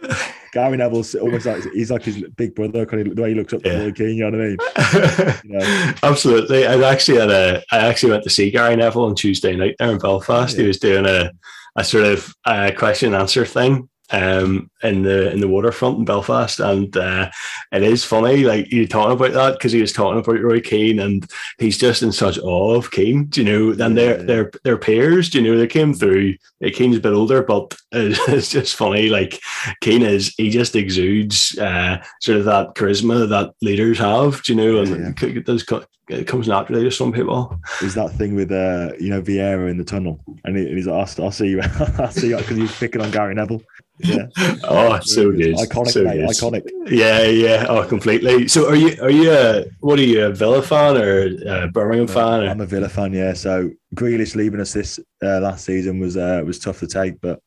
[0.52, 3.52] Gary Neville's almost like he's like his big brother, kind of the way he looks
[3.52, 4.16] up to Roy Keane.
[4.16, 5.40] You know what I mean?
[5.44, 5.92] you know?
[6.02, 6.66] Absolutely.
[6.66, 7.62] I actually had a.
[7.70, 10.54] I actually went to see Gary Neville on Tuesday night there in Belfast.
[10.54, 10.62] Yeah.
[10.62, 11.30] He was doing a
[11.76, 16.04] a sort of uh, question and answer thing um, in the in the waterfront in
[16.04, 17.30] Belfast, and uh,
[17.72, 18.44] it is funny.
[18.44, 22.02] Like you talking about that because he was talking about Roy Keane, and he's just
[22.02, 23.26] in such awe of Keane.
[23.26, 23.84] Do you know?
[23.84, 25.30] And their their their peers.
[25.30, 25.58] Do you know?
[25.58, 26.34] They came through.
[26.72, 29.08] Keane's a bit older, but it's just funny.
[29.08, 29.40] Like
[29.80, 34.42] Keane is, he just exudes uh, sort of that charisma that leaders have.
[34.42, 34.82] Do you know?
[34.82, 35.28] And yeah.
[35.28, 35.64] it does
[36.10, 37.56] it comes naturally to some people.
[37.82, 41.24] Is that thing with uh, you know Vieira in the tunnel, and he's like, "I'll,
[41.24, 41.60] I'll see you,
[41.98, 43.62] I'll see you," because he's picking on Gary Neville.
[44.02, 44.26] Yeah.
[44.64, 45.56] oh, so good.
[45.56, 46.28] Iconic, so mate, good.
[46.28, 46.70] iconic.
[46.86, 47.66] Yeah, yeah.
[47.68, 48.48] Oh, completely.
[48.48, 52.06] So, are you are you a what are you a Villa fan or a Birmingham
[52.06, 52.42] fan?
[52.42, 52.48] Or?
[52.48, 53.12] I'm a Villa fan.
[53.12, 53.32] Yeah.
[53.34, 57.40] So Grealish leaving us this uh, last season was uh, was tough to take, but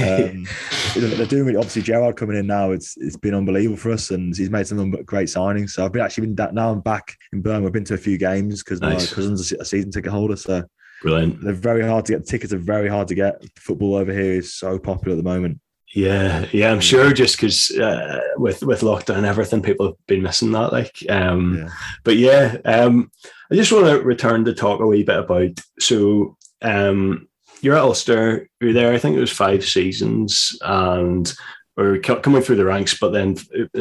[0.00, 0.46] um,
[0.96, 1.56] they're doing it.
[1.56, 2.70] Obviously, Gerrard coming in now.
[2.70, 5.70] It's it's been unbelievable for us, and he's made some great signings.
[5.70, 6.70] So I've been actually been now.
[6.70, 7.66] I'm back in Birmingham.
[7.66, 9.10] I've been to a few games because nice.
[9.10, 10.36] my cousin's a season ticket holder.
[10.36, 10.64] So
[11.02, 11.42] brilliant.
[11.42, 12.24] They're very hard to get.
[12.24, 13.42] The tickets are very hard to get.
[13.56, 15.60] Football over here is so popular at the moment.
[15.94, 20.22] Yeah, yeah, I'm sure just because uh, with with lockdown and everything, people have been
[20.22, 20.72] missing that.
[20.72, 21.68] Like, um, yeah.
[22.02, 23.12] but yeah, um,
[23.50, 25.60] I just want to return to talk a wee bit about.
[25.78, 27.28] So, um,
[27.60, 28.48] you're at Ulster.
[28.60, 28.92] You're there.
[28.92, 31.32] I think it was five seasons, and
[31.76, 33.36] or coming through the ranks, but then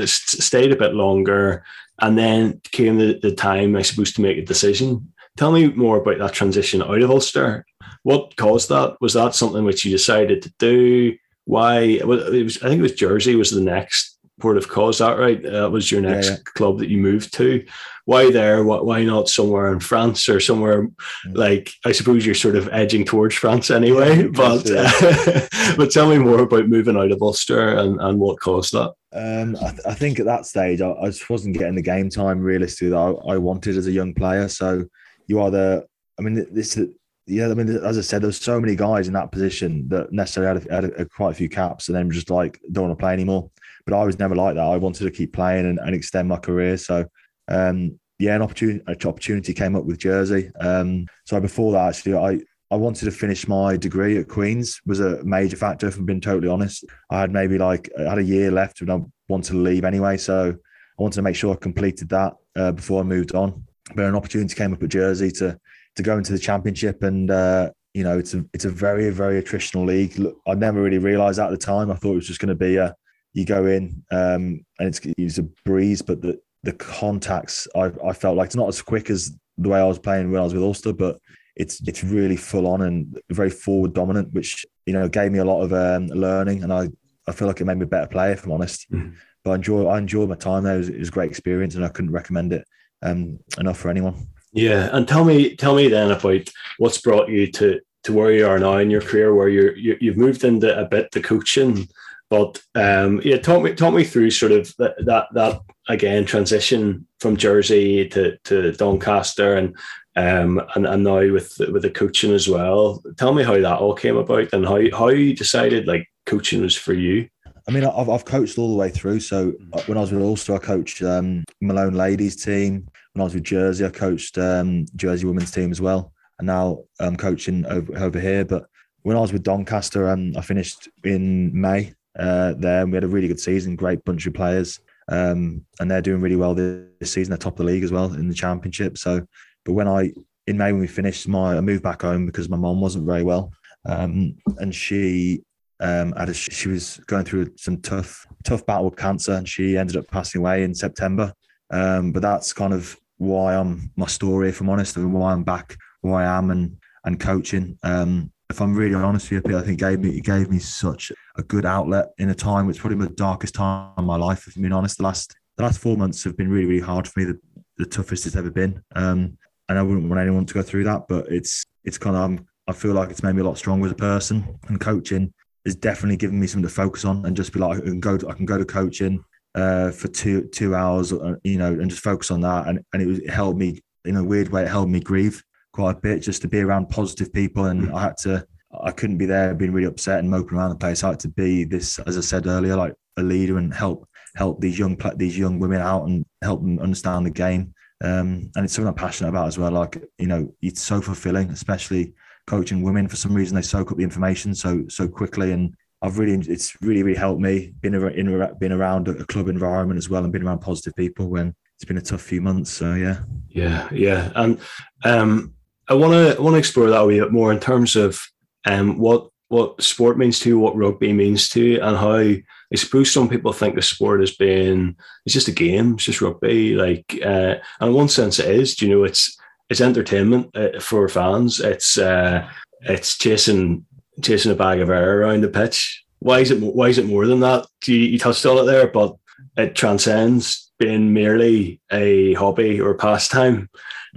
[0.06, 1.64] stayed a bit longer,
[2.00, 5.12] and then came the, the time I suppose to make a decision.
[5.36, 7.66] Tell me more about that transition out of Ulster.
[8.04, 8.98] What caused that?
[9.02, 11.18] Was that something which you decided to do?
[11.46, 11.82] Why?
[11.82, 12.58] It was.
[12.64, 14.90] I think it was Jersey was the next port of call.
[14.90, 15.42] Is that right?
[15.42, 16.44] That was your next yeah, yeah.
[16.56, 17.66] club that you moved to
[18.06, 18.64] why there?
[18.64, 20.92] Why not somewhere in France or somewhere mm.
[21.34, 24.28] like I suppose you're sort of edging towards France anyway.
[24.28, 28.74] but uh, but tell me more about moving out of Ulster and, and what caused
[28.74, 28.94] that.
[29.14, 32.10] Um, I, th- I, think at that stage I, I, just wasn't getting the game
[32.10, 34.48] time realistically that I, I wanted as a young player.
[34.50, 34.86] So
[35.28, 35.86] you are the.
[36.20, 36.80] I mean, this
[37.26, 40.60] yeah, I mean, as I said, there's so many guys in that position that necessarily
[40.60, 42.98] had, a, had a, a, quite a few caps and then just like don't want
[42.98, 43.50] to play anymore.
[43.86, 44.64] But I was never like that.
[44.64, 46.78] I wanted to keep playing and, and extend my career.
[46.78, 47.06] So
[47.48, 50.52] um, yeah, an opportunity, an opportunity came up with Jersey.
[50.60, 52.40] Um, so before that, actually, I
[52.72, 55.88] I wanted to finish my degree at Queen's was a major factor.
[55.88, 58.92] If I'm being totally honest, I had maybe like I had a year left and
[58.92, 60.18] I wanted to leave anyway.
[60.18, 63.64] So I wanted to make sure I completed that uh, before I moved on.
[63.96, 65.60] But an opportunity came up at Jersey to
[65.96, 69.42] to go into the championship, and uh, you know it's a it's a very very
[69.42, 70.18] attritional league.
[70.18, 71.92] Look, I never really realised at the time.
[71.92, 72.96] I thought it was just going to be a
[73.34, 78.14] you go in um, and it's it's a breeze, but the the contacts I, I
[78.14, 80.54] felt like it's not as quick as the way I was playing when I was
[80.54, 81.20] with Ulster, but
[81.56, 85.46] it's it's really full on and very forward dominant, which you know gave me a
[85.46, 86.90] lot of um, learning, and I
[87.28, 88.90] I feel like it made me a better player, if I'm honest.
[88.92, 89.16] Mm-hmm.
[89.44, 90.76] But I enjoy I enjoyed my time there.
[90.76, 92.66] It was, it was, a great experience, and I couldn't recommend it
[93.02, 94.28] um, enough for anyone.
[94.54, 98.48] Yeah, and tell me tell me then about what's brought you to to where you
[98.48, 101.88] are now in your career, where you're you, you've moved into a bit the coaching
[102.34, 107.06] but um, yeah, talk me talk me through sort of that that, that again transition
[107.20, 109.78] from Jersey to, to Doncaster and
[110.16, 113.04] um, and, and now with with the coaching as well.
[113.20, 116.76] Tell me how that all came about and how how you decided like coaching was
[116.76, 117.30] for you.
[117.68, 119.20] I mean, I've, I've coached all the way through.
[119.20, 122.88] So uh, when I was with Ulster, I coached um, Malone ladies team.
[123.14, 126.12] When I was with Jersey, I coached um, Jersey women's team as well.
[126.40, 128.44] And now I'm coaching over, over here.
[128.44, 128.66] But
[129.04, 132.86] when I was with Doncaster, um, I finished in May uh, there.
[132.86, 136.36] We had a really good season, great bunch of players, um, and they're doing really
[136.36, 137.30] well this season.
[137.32, 138.98] They're top of the league as well in the championship.
[138.98, 139.26] So,
[139.66, 140.12] but when I
[140.48, 143.24] in May when we finished, my I moved back home because my mom wasn't very
[143.24, 143.52] well,
[143.86, 145.44] um, and she
[145.80, 149.78] um, had a, she was going through some tough tough battle with cancer, and she
[149.78, 151.34] ended up passing away in September.
[151.72, 155.44] Um, but that's kind of why I'm my story, if I'm honest, and why I'm
[155.44, 157.78] back where I am and and coaching.
[157.84, 160.60] Um, if I'm really honest with you, I think it gave me it gave me
[160.60, 164.48] such a good outlet in a time which probably the darkest time in my life.
[164.48, 167.08] If I'm being honest, the last the last four months have been really really hard
[167.08, 167.26] for me.
[167.26, 167.40] The,
[167.78, 171.08] the toughest it's ever been, um, and I wouldn't want anyone to go through that.
[171.08, 173.92] But it's it's kind of I feel like it's made me a lot stronger as
[173.92, 175.34] a person, and coaching
[175.66, 178.18] has definitely given me something to focus on and just be like I can go
[178.18, 179.24] to, I can go to coaching
[179.56, 182.68] uh, for two two hours, uh, you know, and just focus on that.
[182.68, 184.64] And and it, was, it helped me in a weird way.
[184.64, 187.66] It helped me grieve quite a bit just to be around positive people.
[187.66, 187.94] And mm.
[187.94, 188.46] I had to,
[188.84, 191.04] I couldn't be there being really upset and moping around the place.
[191.04, 194.60] I had to be this, as I said earlier, like a leader and help help
[194.60, 197.74] these young these young women out and help them understand the game.
[198.04, 199.72] Um, and it's something I'm passionate about as well.
[199.72, 202.14] Like you know, it's so fulfilling, especially
[202.48, 203.08] coaching women.
[203.08, 206.76] For some reason, they soak up the information so so quickly, and I've really it's
[206.82, 210.46] really really helped me being in being around a club environment as well and being
[210.46, 212.72] around positive people when it's been a tough few months.
[212.72, 214.60] So yeah, yeah, yeah, and
[215.06, 215.54] um,
[215.88, 218.20] I want to want to explore that a wee bit more in terms of
[218.66, 222.44] um, what what sport means to you, what rugby means to you, and how I
[222.76, 226.76] suppose some people think the sport has been it's just a game, it's just rugby.
[226.76, 228.76] Like, uh, and in one sense, it is.
[228.76, 229.38] Do you know, it's
[229.70, 231.62] it's entertainment uh, for fans.
[231.62, 232.46] It's uh,
[232.82, 233.86] it's chasing
[234.22, 236.04] chasing a bag of air around the pitch.
[236.20, 237.66] Why is it why is it more than that?
[237.86, 239.16] You, you touched on it there, but
[239.58, 243.70] it transcends being merely a hobby or pastime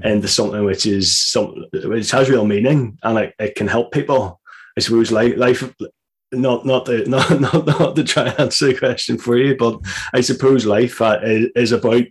[0.05, 4.41] into something which is something which has real meaning and it, it can help people.
[4.77, 5.73] I suppose life, life
[6.33, 9.81] not not to not, not not to try and answer the question for you, but
[10.13, 12.05] I suppose life uh, is about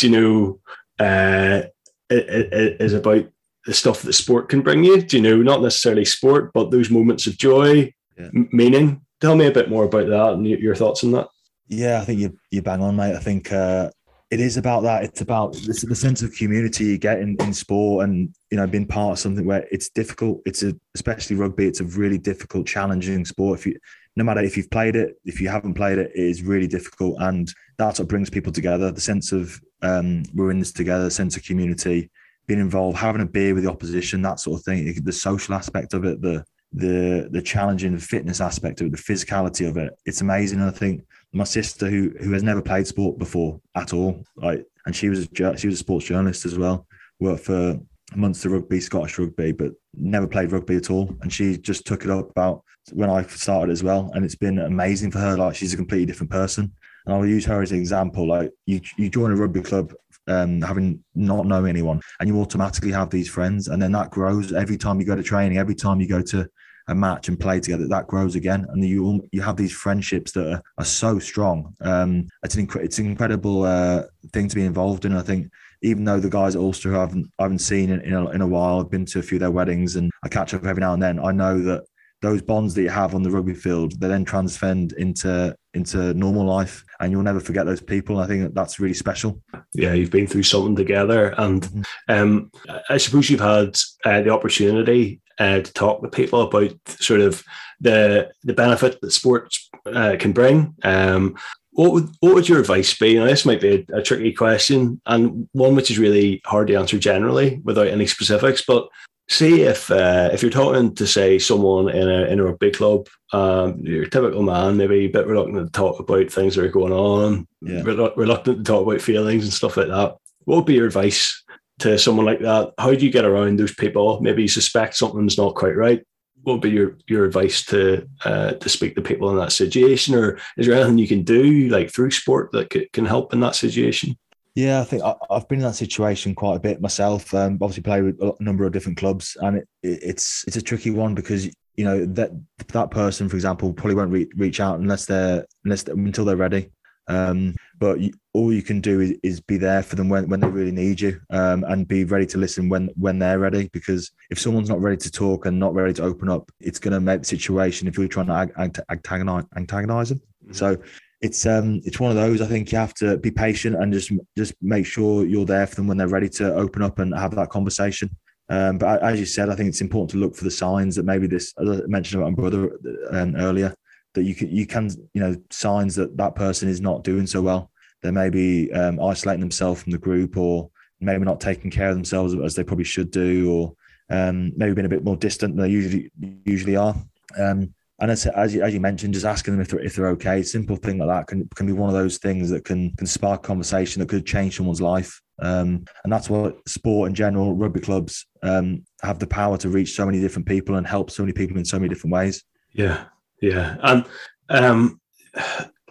[0.00, 0.60] you know
[0.98, 1.62] uh,
[2.10, 3.26] is about
[3.70, 5.00] the stuff that sport can bring you.
[5.00, 8.28] Do you know not necessarily sport, but those moments of joy, yeah.
[8.32, 9.00] meaning.
[9.20, 11.28] Tell me a bit more about that and your thoughts on that.
[11.68, 13.14] Yeah, I think you you bang on, mate.
[13.14, 13.90] I think uh,
[14.30, 15.04] it is about that.
[15.04, 18.66] It's about the, the sense of community you get in, in sport, and you know,
[18.66, 20.40] being part of something where it's difficult.
[20.46, 21.68] It's a, especially rugby.
[21.68, 23.60] It's a really difficult, challenging sport.
[23.60, 23.76] If you,
[24.16, 27.18] no matter if you've played it, if you haven't played it, it is really difficult,
[27.20, 28.90] and that's what brings people together.
[28.90, 32.10] The sense of um, we're in this together, sense of community,
[32.50, 34.92] being involved, having a beer with the opposition, that sort of thing.
[35.04, 39.68] The social aspect of it, the the the challenging fitness aspect of it, the physicality
[39.68, 39.92] of it.
[40.04, 40.58] It's amazing.
[40.58, 44.66] And I think my sister, who who has never played sport before at all, like,
[44.84, 46.88] and she was a, she was a sports journalist as well,
[47.20, 47.78] worked for
[48.16, 51.16] Munster Rugby, Scottish Rugby, but never played rugby at all.
[51.22, 54.58] And she just took it up about when I started as well, and it's been
[54.58, 55.36] amazing for her.
[55.36, 56.72] Like she's a completely different person.
[57.06, 58.26] And I'll use her as an example.
[58.26, 59.94] Like you, you join a rugby club
[60.30, 64.52] um, having not know anyone, and you automatically have these friends, and then that grows
[64.52, 66.48] every time you go to training, every time you go to
[66.88, 70.46] a match and play together, that grows again, and you you have these friendships that
[70.52, 71.74] are, are so strong.
[71.80, 75.14] Um, it's an incre- it's an incredible uh, thing to be involved in.
[75.14, 75.50] I think
[75.82, 78.30] even though the guys at Ulster who I haven't I haven't seen in, in a,
[78.30, 80.64] in a while, I've been to a few of their weddings, and I catch up
[80.64, 81.18] every now and then.
[81.18, 81.84] I know that
[82.22, 86.44] those bonds that you have on the rugby field, they then transcend into into normal
[86.44, 88.18] life, and you'll never forget those people.
[88.18, 89.40] I think that that's really special.
[89.74, 91.82] Yeah, you've been through something together, and mm-hmm.
[92.08, 92.50] um,
[92.88, 97.42] I suppose you've had uh, the opportunity uh, to talk to people about sort of
[97.80, 100.74] the the benefit that sports uh, can bring.
[100.82, 101.36] Um,
[101.72, 103.14] what would what would your advice be?
[103.14, 106.74] Now, this might be a, a, tricky question and one which is really hard to
[106.74, 108.62] answer generally without any specifics.
[108.66, 108.88] But
[109.30, 113.06] see if uh, if you're talking to say someone in a in a rugby club,
[113.32, 116.92] um, your typical man, maybe a bit reluctant to talk about things that are going
[116.92, 117.82] on, yeah.
[117.82, 120.16] reluctant to talk about feelings and stuff like that.
[120.44, 121.42] What would be your advice
[121.78, 122.72] to someone like that?
[122.78, 124.20] How do you get around those people?
[124.20, 126.04] Maybe you suspect something's not quite right.
[126.42, 130.14] What would be your, your advice to uh, to speak to people in that situation,
[130.14, 133.54] or is there anything you can do like through sport that can help in that
[133.54, 134.18] situation?
[134.54, 137.32] Yeah, I think I, have been in that situation quite a bit myself.
[137.34, 140.90] Um, obviously, play with a number of different clubs, and it, it's it's a tricky
[140.90, 142.30] one because you know that
[142.68, 146.70] that person, for example, probably won't re- reach out unless they're unless until they're ready.
[147.06, 150.38] Um, but you, all you can do is, is, be there for them when, when
[150.38, 153.68] they really need you, um, and be ready to listen when when they're ready.
[153.72, 156.92] Because if someone's not ready to talk and not ready to open up, it's going
[156.92, 157.88] to make the situation.
[157.88, 160.52] If you're trying to ag- ag- antagonize antagonize them, mm-hmm.
[160.52, 160.76] so
[161.20, 162.40] it's um it's one of those.
[162.40, 165.76] I think you have to be patient and just just make sure you're there for
[165.76, 168.10] them when they're ready to open up and have that conversation.
[168.48, 171.04] Um, but as you said, I think it's important to look for the signs that
[171.04, 172.78] maybe this, as I mentioned about my brother
[173.10, 173.74] um, earlier,
[174.14, 177.42] that you can you can you know signs that that person is not doing so
[177.42, 177.70] well.
[178.02, 181.96] They may be um, isolating themselves from the group, or maybe not taking care of
[181.96, 183.74] themselves as they probably should do, or
[184.08, 186.10] um, maybe being a bit more distant than they usually
[186.44, 186.96] usually are.
[187.38, 190.08] Um, and as, as you, as you mentioned, just asking them if they're, if they're
[190.08, 193.06] okay, simple thing like that can, can be one of those things that can can
[193.06, 195.20] spark conversation that could change someone's life.
[195.42, 199.94] Um, and that's what sport in general, rugby clubs um, have the power to reach
[199.94, 202.44] so many different people and help so many people in so many different ways.
[202.72, 203.04] Yeah,
[203.40, 204.06] yeah, and
[204.48, 205.00] um,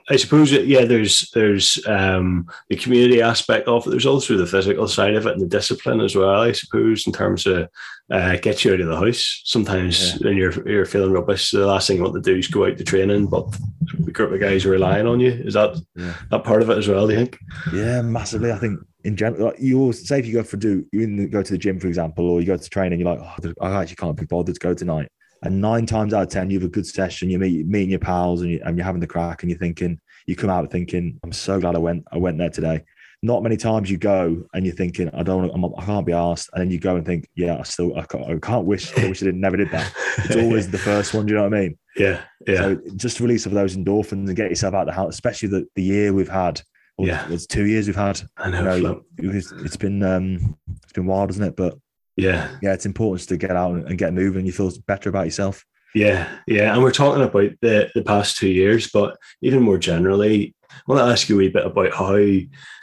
[0.09, 3.91] I suppose yeah, there's there's um, the community aspect of it.
[3.91, 6.41] There's also the physical side of it and the discipline as well.
[6.41, 7.69] I suppose in terms of
[8.11, 9.41] uh, get you out of the house.
[9.45, 10.27] Sometimes yeah.
[10.27, 12.77] when you're you're feeling rubbish, the last thing you want to do is go out
[12.77, 13.55] to training, but
[13.99, 15.31] the group of guys are relying on you.
[15.31, 16.15] Is that yeah.
[16.31, 17.07] that part of it as well?
[17.07, 17.39] Do you think?
[17.71, 18.51] Yeah, massively.
[18.51, 21.43] I think in general, like you always say if you go for do you go
[21.43, 23.97] to the gym, for example, or you go to training, you're like, oh, I actually
[23.97, 25.11] can't be bothered to go tonight.
[25.41, 27.29] And nine times out of ten, you have a good session.
[27.29, 29.99] You meet meeting your pals, and, you, and you're having the crack, and you're thinking,
[30.27, 32.05] you come out thinking, I'm so glad I went.
[32.11, 32.83] I went there today.
[33.21, 36.49] Not many times you go and you're thinking, I don't, I'm, I can't be asked,
[36.53, 39.09] and then you go and think, yeah, I still, I can't, I can't wish, I
[39.09, 39.93] wish I didn't, never did that.
[40.19, 41.25] It's always the first one.
[41.25, 41.77] Do you know what I mean?
[41.97, 42.55] Yeah, yeah.
[42.55, 45.67] So just release of those endorphins and get yourself out of the house, especially the,
[45.75, 46.61] the year we've had.
[46.97, 48.21] yeah, it's two years we've had.
[48.37, 48.75] I know.
[48.75, 51.55] You know it's, it's been um, it's been wild, isn't it?
[51.57, 51.77] But
[52.19, 54.45] yeah, yeah, it's important to get out and get moving.
[54.45, 55.65] You feel better about yourself.
[55.95, 60.53] Yeah, yeah, and we're talking about the the past two years, but even more generally,
[60.71, 62.15] I want to ask you a wee bit about how,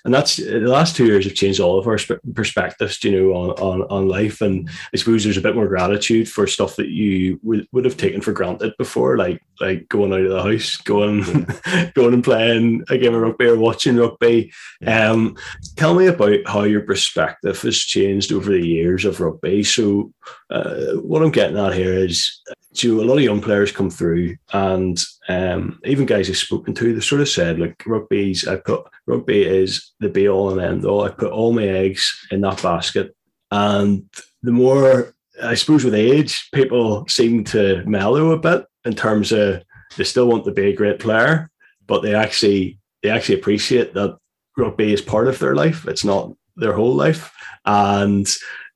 [0.06, 1.98] and that's the last two years have changed all of our
[2.32, 4.40] perspectives, you know, on, on, on life.
[4.40, 7.96] And I suppose there's a bit more gratitude for stuff that you would, would have
[7.96, 11.24] taken for granted before, like like going out of the house, going
[11.66, 11.90] yeah.
[11.94, 14.52] going and playing a game of rugby or watching rugby.
[14.80, 15.10] Yeah.
[15.10, 15.36] Um,
[15.74, 19.64] tell me about how your perspective has changed over the years of rugby.
[19.64, 20.12] So,
[20.50, 22.40] uh, what I'm getting at here is
[22.74, 26.92] so a lot of young players come through, and um, even guys I've spoken to,
[26.92, 28.46] they've sort of said like rugby's.
[28.46, 31.04] I put rugby is the be all and end all.
[31.04, 33.14] I put all my eggs in that basket,
[33.50, 34.04] and
[34.42, 39.62] the more I suppose with age, people seem to mellow a bit in terms of
[39.96, 41.50] they still want to be a great player,
[41.86, 44.18] but they actually they actually appreciate that
[44.56, 45.86] rugby is part of their life.
[45.86, 47.32] It's not their whole life,
[47.64, 48.26] and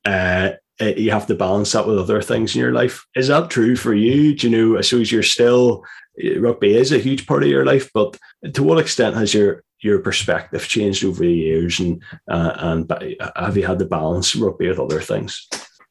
[0.05, 0.51] uh,
[0.81, 3.05] uh, you have to balance that with other things in your life.
[3.15, 4.35] Is that true for you?
[4.35, 4.77] Do you know?
[4.77, 5.83] I suppose you're still
[6.23, 8.17] uh, rugby is a huge part of your life, but
[8.53, 12.93] to what extent has your your perspective changed over the years, and uh, and
[13.35, 15.47] have you had to balance rugby with other things?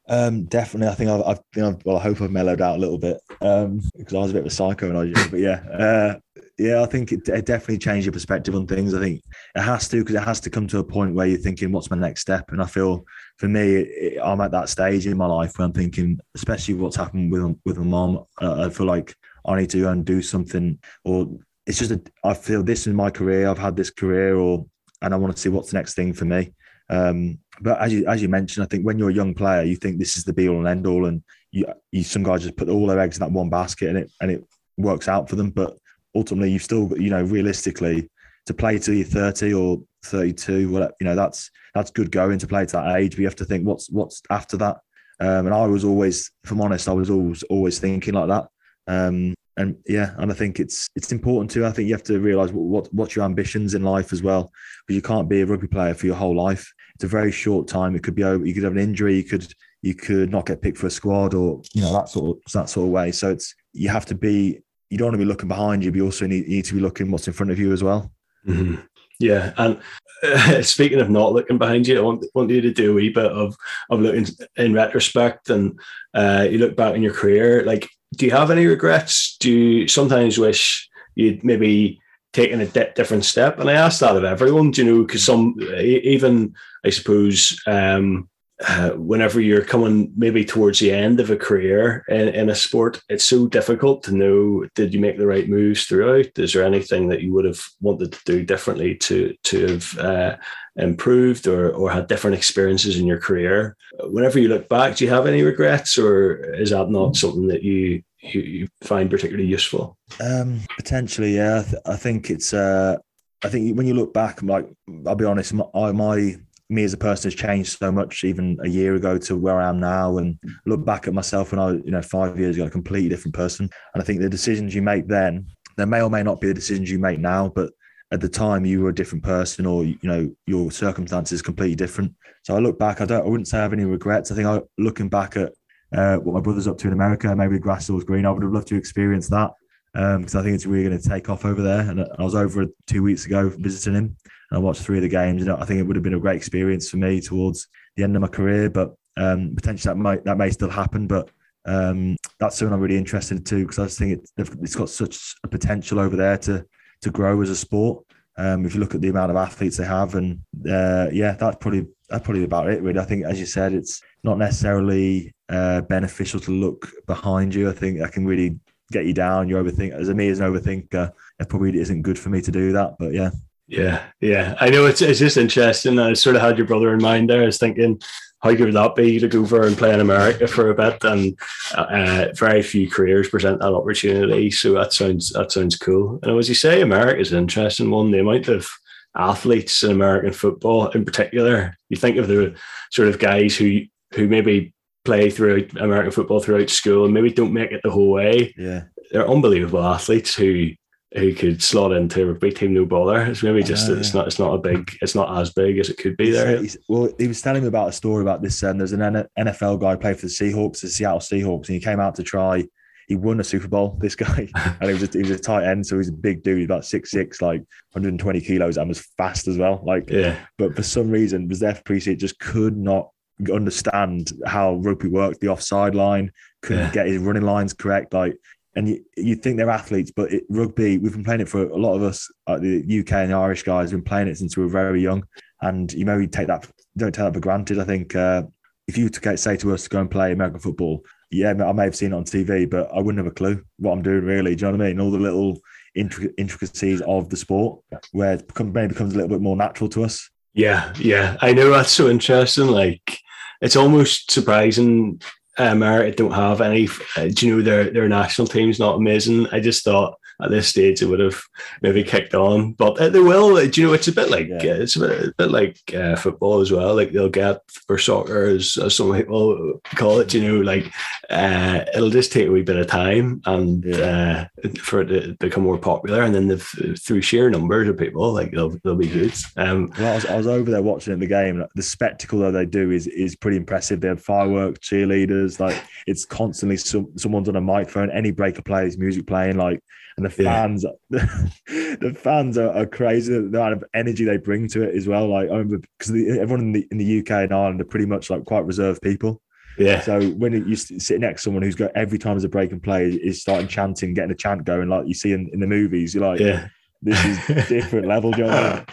[0.09, 2.80] Um, definitely, I think I've, I've, you know, well, I hope I've mellowed out a
[2.80, 5.30] little bit um, because I was a bit of a psycho when I was young.
[5.30, 6.18] But yeah, uh,
[6.61, 8.93] yeah, I think it, it, definitely changed your perspective on things.
[8.93, 9.23] I think
[9.57, 11.91] it has to because it has to come to a point where you're thinking, "What's
[11.91, 13.05] my next step?" And I feel
[13.39, 16.97] for me, it, I'm at that stage in my life where I'm thinking, especially what's
[16.97, 18.25] happened with with my mom.
[18.43, 19.15] Uh, I feel like
[19.47, 21.29] I need to go and do something, or
[21.67, 23.49] it's just a, I feel this is my career.
[23.49, 24.67] I've had this career, or
[25.01, 26.53] and I want to see what's the next thing for me.
[26.91, 29.77] Um, but as you as you mentioned, I think when you're a young player, you
[29.77, 32.57] think this is the be all and end all, and you, you some guys just
[32.57, 34.45] put all their eggs in that one basket, and it and it
[34.77, 35.51] works out for them.
[35.51, 35.79] But
[36.15, 38.09] ultimately, you've still you know realistically
[38.47, 42.47] to play till you're 30 or 32, well, you know that's that's good going to
[42.47, 43.13] play to that age.
[43.13, 44.79] But you have to think what's what's after that.
[45.21, 48.49] Um, and I was always, if I'm honest, I was always always thinking like that.
[48.87, 51.67] Um, and yeah, and I think it's it's important too.
[51.67, 54.51] I think you have to realise what, what what's your ambitions in life as well,
[54.87, 56.73] because you can't be a rugby player for your whole life.
[56.95, 57.95] It's a very short time.
[57.95, 58.45] It could be over.
[58.45, 59.17] You could have an injury.
[59.17, 59.53] You could
[59.83, 62.71] you could not get picked for a squad, or you know that sort of that
[62.71, 63.13] sort of way.
[63.13, 64.61] So it's you have to be.
[64.91, 66.74] You don't want to be looking behind you, but you also need, you need to
[66.74, 68.12] be looking what's in front of you as well.
[68.47, 68.76] Mm-hmm.
[69.18, 69.78] Yeah, and
[70.22, 73.11] uh, speaking of not looking behind you, I want, want you to do a wee
[73.11, 73.57] bit of
[73.91, 74.26] of looking
[74.57, 75.78] in retrospect, and
[76.14, 77.64] uh, you look back in your career.
[77.64, 79.36] Like, do you have any regrets?
[79.38, 82.01] Do you sometimes wish you'd maybe
[82.32, 83.59] taken a di- different step?
[83.59, 88.28] And I ask that of everyone, do you know, because some even I suppose um,
[88.69, 93.01] uh, whenever you're coming maybe towards the end of a career in, in, a sport,
[93.09, 96.27] it's so difficult to know did you make the right moves throughout?
[96.37, 100.37] Is there anything that you would have wanted to do differently to to have uh,
[100.77, 103.77] improved or or had different experiences in your career?
[104.01, 107.63] Whenever you look back, do you have any regrets, or is that not something that
[107.63, 109.97] you you, you find particularly useful?
[110.23, 111.61] Um, potentially, yeah.
[111.61, 112.53] I, th- I think it's.
[112.53, 112.97] Uh,
[113.43, 114.69] I think when you look back, like
[115.07, 116.37] I'll be honest, my, my
[116.71, 119.68] me as a person has changed so much even a year ago to where I
[119.68, 122.71] am now and look back at myself when I you know five years ago a
[122.71, 123.68] completely different person.
[123.93, 125.47] And I think the decisions you make then
[125.77, 127.73] there may or may not be the decisions you make now but
[128.12, 132.14] at the time you were a different person or you know your circumstances completely different.
[132.43, 134.31] So I look back I don't I wouldn't say I have any regrets.
[134.31, 135.53] I think I looking back at
[135.93, 138.68] uh, what my brother's up to in America maybe Grasshills Green I would have loved
[138.68, 139.51] to experience that.
[139.93, 141.81] Because um, I think it's really going to take off over there.
[141.81, 144.16] And I was over two weeks ago visiting him
[144.53, 145.44] I watched three of the games.
[145.44, 148.16] Know, I think it would have been a great experience for me towards the end
[148.16, 151.07] of my career, but um, potentially that might that may still happen.
[151.07, 151.30] But
[151.64, 154.90] um, that's something I'm really interested in too because I just think it, it's got
[154.90, 156.66] such a potential over there to
[157.03, 158.05] to grow as a sport.
[158.36, 161.57] Um, if you look at the amount of athletes they have, and uh, yeah, that's
[161.61, 162.82] probably that's probably about it.
[162.82, 167.68] Really, I think as you said, it's not necessarily uh, beneficial to look behind you.
[167.68, 168.59] I think that can really
[168.90, 169.48] get you down.
[169.48, 169.92] You overthink.
[169.92, 172.96] As a me as an overthinker, it probably isn't good for me to do that.
[172.98, 173.30] But yeah,
[173.71, 174.57] yeah, yeah.
[174.61, 175.99] I know it's it's just interesting.
[175.99, 177.43] I sort of had your brother in mind there.
[177.43, 178.01] I was thinking,
[178.41, 181.05] how good would that be to go over and play in America for a bit?
[181.05, 181.39] And
[181.75, 184.51] uh, very few careers present that opportunity.
[184.51, 186.18] So that sounds that sounds cool.
[186.23, 188.11] And as you say, America is an interesting one.
[188.11, 188.68] The amount of
[189.16, 192.57] athletes in American football, in particular, you think of the
[192.91, 193.83] sort of guys who
[194.14, 198.11] who maybe play throughout American football throughout school and maybe don't make it the whole
[198.11, 198.53] way.
[198.57, 200.71] Yeah, they're unbelievable athletes who
[201.13, 203.23] who could slot into a big team no bother.
[203.23, 205.89] It's maybe just uh, it's not it's not a big it's not as big as
[205.89, 206.63] it could be there.
[206.89, 208.63] well, he was telling me about a story about this.
[208.63, 212.01] Um, there's an NFL guy played for the Seahawks, the Seattle Seahawks, and he came
[212.01, 212.65] out to try.
[213.09, 213.99] He won a Super Bowl.
[214.01, 216.45] This guy, and he was a, he was a tight end, so he's a big
[216.45, 217.61] dude, about six six, like
[217.93, 219.83] 120 kilos, and was fast as well.
[219.85, 220.39] Like, yeah.
[220.59, 223.11] But for some reason, was there for just could not
[223.53, 226.31] understand how rugby worked, the offside line,
[226.63, 226.93] couldn't yeah.
[226.93, 228.13] get his running lines correct.
[228.13, 228.37] Like
[228.77, 231.77] and you, you think they're athletes, but it, rugby, we've been playing it for a
[231.77, 234.62] lot of us, like the UK and the Irish guys, been playing it since we
[234.62, 235.25] were very young.
[235.61, 237.79] And you maybe take that, don't take that for granted.
[237.79, 238.45] I think uh,
[238.87, 241.85] if you to say to us to go and play American football, yeah, I may
[241.85, 244.55] have seen it on TV, but I wouldn't have a clue what I'm doing really.
[244.55, 245.01] Do you know what I mean?
[245.01, 245.61] All the little
[245.95, 250.29] intricacies of the sport where it maybe becomes a little bit more natural to us.
[250.55, 251.37] Yeah, yeah.
[251.41, 252.66] I know that's so interesting.
[252.66, 253.18] Like,
[253.61, 255.21] it's almost surprising
[255.69, 256.89] America don't have any.
[257.17, 259.47] Uh, do you know their their national team's not amazing?
[259.53, 261.41] I just thought at this stage it would have
[261.82, 263.55] maybe kicked on, but uh, they will.
[263.68, 264.72] Do you know it's a bit like yeah.
[264.72, 266.95] uh, it's a bit, a bit like uh, football as well.
[266.95, 270.32] Like they'll get for soccer, as, as some people call it.
[270.34, 270.93] You know, like
[271.28, 274.47] uh, it'll just take a wee bit of time and yeah.
[274.64, 278.51] Uh, for it to become more popular, and then through sheer numbers of people, like
[278.53, 279.34] they'll they'll be good.
[279.57, 281.64] Um, well, I was, I was over there watching the game.
[281.74, 284.01] The spectacle that they do is is pretty impressive.
[284.01, 288.11] They have fireworks, cheerleaders, like it's constantly some, someone's on a microphone.
[288.11, 289.82] Any breaker plays music playing, like
[290.21, 291.27] and the fans, yeah.
[291.66, 293.33] the, fans are, are, crazy.
[293.33, 295.29] The amount of energy they bring to it as well.
[295.29, 298.29] Like I remember because everyone in the in the UK and Ireland are pretty much
[298.29, 299.41] like quite reserved people.
[299.79, 300.01] Yeah.
[300.01, 302.83] So when you sit next to someone who's got every time there's a break and
[302.83, 306.14] play is starting chanting, getting a chant going, like you see in, in the movies,
[306.14, 306.68] you're like, yeah.
[307.03, 308.85] This is different level, John.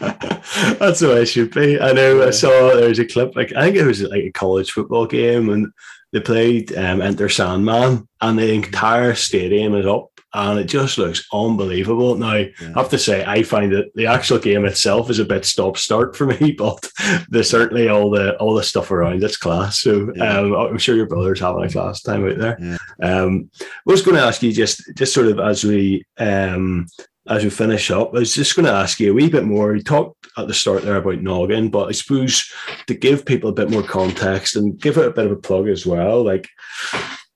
[0.79, 1.77] That's the way it should be.
[1.77, 2.21] I know.
[2.21, 2.27] Yeah.
[2.27, 3.35] I saw there was a clip.
[3.35, 5.67] Like I think it was like a college football game, and
[6.13, 11.25] they played um, Enter Sandman, and the entire stadium is up and it just looks
[11.31, 12.15] unbelievable.
[12.15, 12.73] Now, yeah.
[12.75, 15.77] I have to say, I find that the actual game itself is a bit stop
[15.77, 16.89] start for me, but
[17.29, 19.81] there's certainly all the all the stuff around it's class.
[19.81, 20.39] So yeah.
[20.39, 22.57] um, I'm sure your brother's having a class time out there.
[22.59, 22.77] Yeah.
[23.01, 26.87] Um, I was going to ask you just just sort of as we um,
[27.29, 29.75] as we finish up, I was just going to ask you a wee bit more.
[29.75, 32.49] You talked at the start there about Noggin, but I suppose
[32.87, 35.67] to give people a bit more context and give it a bit of a plug
[35.67, 36.47] as well, like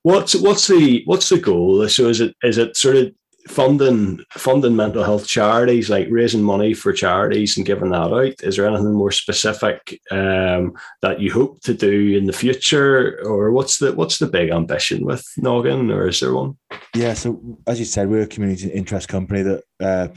[0.04, 1.88] What's what's the what's the goal?
[1.88, 3.14] So is it is it sort of
[3.48, 8.34] funding funding mental health charities, like raising money for charities and giving that out?
[8.44, 13.52] Is there anything more specific um, that you hope to do in the future, or
[13.52, 16.58] what's the what's the big ambition with Noggin, or is there one?
[16.96, 20.08] Yeah, so as you said, we're a community interest company that uh,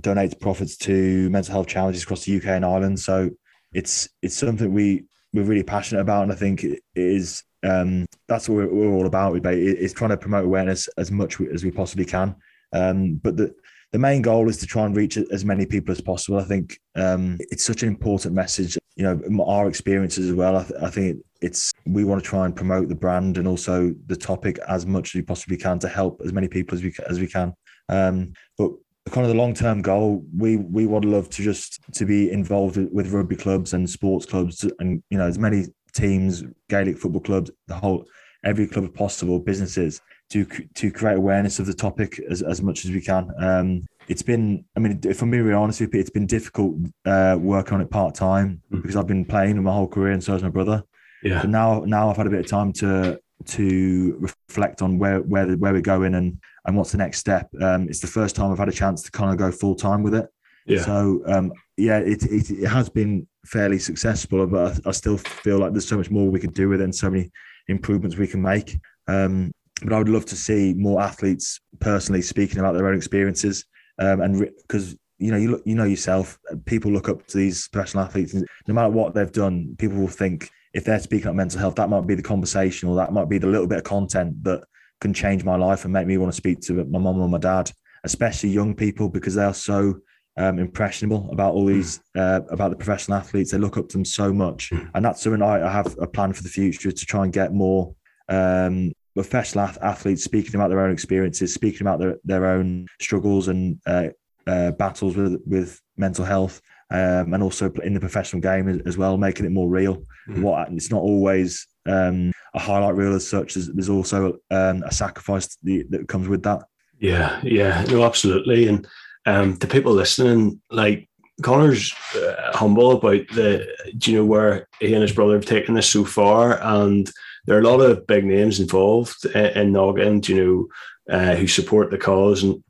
[0.00, 3.00] donates profits to mental health challenges across the UK and Ireland.
[3.00, 3.30] So
[3.72, 8.48] it's it's something we we're really passionate about, and I think it is um, that's
[8.48, 9.34] what we're, we're, all about.
[9.46, 12.36] Is trying to promote awareness as much as we possibly can.
[12.72, 13.54] Um, but the
[13.92, 16.38] the main goal is to try and reach as many people as possible.
[16.38, 18.76] I think um, it's such an important message.
[18.96, 20.56] You know, our experiences as well.
[20.56, 23.94] I, th- I, think it's we want to try and promote the brand and also
[24.06, 26.92] the topic as much as we possibly can to help as many people as we
[27.08, 27.54] as we can.
[27.88, 28.72] Um, but
[29.10, 32.76] kind of the long term goal, we we would love to just to be involved
[32.76, 35.66] with rugby clubs and sports clubs and you know as many
[35.98, 38.04] teams, Gaelic football clubs, the whole
[38.44, 40.44] every club possible, businesses to
[40.74, 43.30] to create awareness of the topic as, as much as we can.
[43.38, 46.76] Um, it's been, I mean, if I'm being really honest with you, it's been difficult
[47.04, 48.80] uh, working on it part time mm.
[48.80, 50.82] because I've been playing my whole career, and so has my brother.
[51.22, 51.42] Yeah.
[51.42, 54.16] So now, now I've had a bit of time to to
[54.48, 57.48] reflect on where where where we're going and and what's the next step.
[57.60, 60.02] Um, it's the first time I've had a chance to kind of go full time
[60.02, 60.26] with it.
[60.68, 60.82] Yeah.
[60.82, 65.58] So um, yeah, it, it, it has been fairly successful, but I, I, still feel
[65.58, 67.30] like there's so much more we could do with it and so many
[67.68, 68.78] improvements we can make.
[69.06, 69.52] Um,
[69.82, 73.64] but I would love to see more athletes personally speaking about their own experiences,
[73.98, 77.38] um, and because re- you know you look, you know yourself, people look up to
[77.38, 81.36] these professional athletes, no matter what they've done, people will think if they're speaking about
[81.36, 83.84] mental health, that might be the conversation, or that might be the little bit of
[83.84, 84.62] content that
[85.00, 87.38] can change my life and make me want to speak to my mom or my
[87.38, 87.70] dad,
[88.04, 90.00] especially young people because they are so
[90.38, 93.50] um, impressionable about all these uh, about the professional athletes.
[93.50, 94.84] They look up to them so much, hmm.
[94.94, 97.52] and that's something I, I have a plan for the future to try and get
[97.52, 97.94] more
[98.28, 103.80] um, professional athletes speaking about their own experiences, speaking about their, their own struggles and
[103.84, 104.08] uh,
[104.46, 109.18] uh, battles with with mental health, um, and also in the professional game as well,
[109.18, 110.04] making it more real.
[110.28, 110.42] Mm.
[110.42, 113.54] What it's not always um, a highlight reel as such.
[113.54, 116.62] There's, there's also um, a sacrifice that comes with that.
[117.00, 118.86] Yeah, yeah, no, absolutely, and
[119.28, 121.08] um, to people listening, like
[121.42, 123.66] Connor's uh, humble about the,
[123.98, 127.10] do you know, where he and his brother have taken this so far, and
[127.44, 130.68] there are a lot of big names involved in, in Noggin, you
[131.08, 132.62] know, uh, who support the cause, and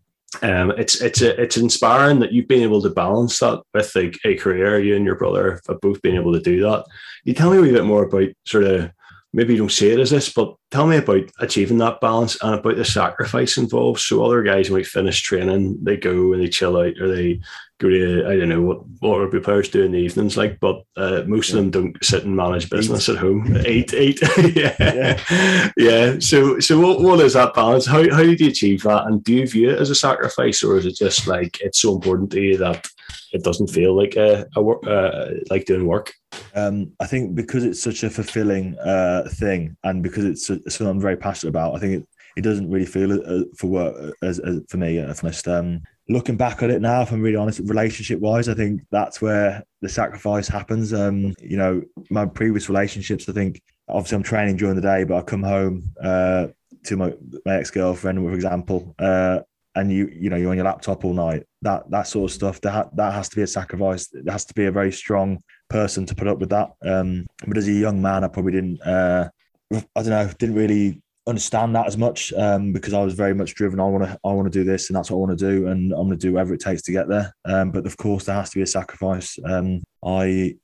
[0.42, 4.18] um, it's it's a, it's inspiring that you've been able to balance that with like
[4.24, 4.80] a career.
[4.80, 6.84] You and your brother have both been able to do that.
[7.24, 8.90] You tell me a wee bit more about sort of
[9.32, 12.54] maybe you don't see it as this, but tell me about achieving that balance and
[12.54, 14.00] about the sacrifice involved.
[14.00, 17.40] So other guys might finish training, they go and they chill out, or they
[17.78, 20.58] go to I don't know what what rugby players do in the evenings, like.
[20.60, 21.58] But uh, most yeah.
[21.58, 23.12] of them don't sit and manage business eat.
[23.12, 23.56] at home.
[23.66, 24.20] Eight, eight,
[24.56, 24.74] yeah.
[24.78, 26.18] yeah, yeah.
[26.18, 27.86] So so what, what is that balance?
[27.86, 29.06] How how did you achieve that?
[29.06, 31.94] And do you view it as a sacrifice, or is it just like it's so
[31.94, 32.88] important to you that
[33.32, 36.12] it doesn't feel like a, a work uh, like doing work?
[36.54, 41.00] Um, I think because it's such a fulfilling uh, thing, and because it's something I'm
[41.00, 44.60] very passionate about, I think it, it doesn't really feel uh, for work as, as
[44.68, 44.98] for me.
[44.98, 48.54] If honest, um, looking back at it now, if I'm really honest, relationship wise, I
[48.54, 50.92] think that's where the sacrifice happens.
[50.92, 55.16] Um, you know, my previous relationships, I think obviously I'm training during the day, but
[55.16, 56.48] I come home uh,
[56.84, 57.12] to my,
[57.44, 59.40] my ex girlfriend, for example, uh,
[59.78, 61.44] and you you know you're on your laptop all night.
[61.62, 64.08] That that sort of stuff that that has to be a sacrifice.
[64.12, 66.70] It has to be a very strong person to put up with that.
[66.84, 68.80] Um, but as a young man, I probably didn't.
[68.82, 69.28] Uh,
[69.72, 70.30] I don't know.
[70.38, 73.80] Didn't really understand that as much um, because I was very much driven.
[73.80, 75.68] I want to, I want to do this, and that's what I want to do,
[75.68, 77.32] and I'm going to do whatever it takes to get there.
[77.44, 79.38] Um, but of course, there has to be a sacrifice.
[79.44, 80.56] Um, I,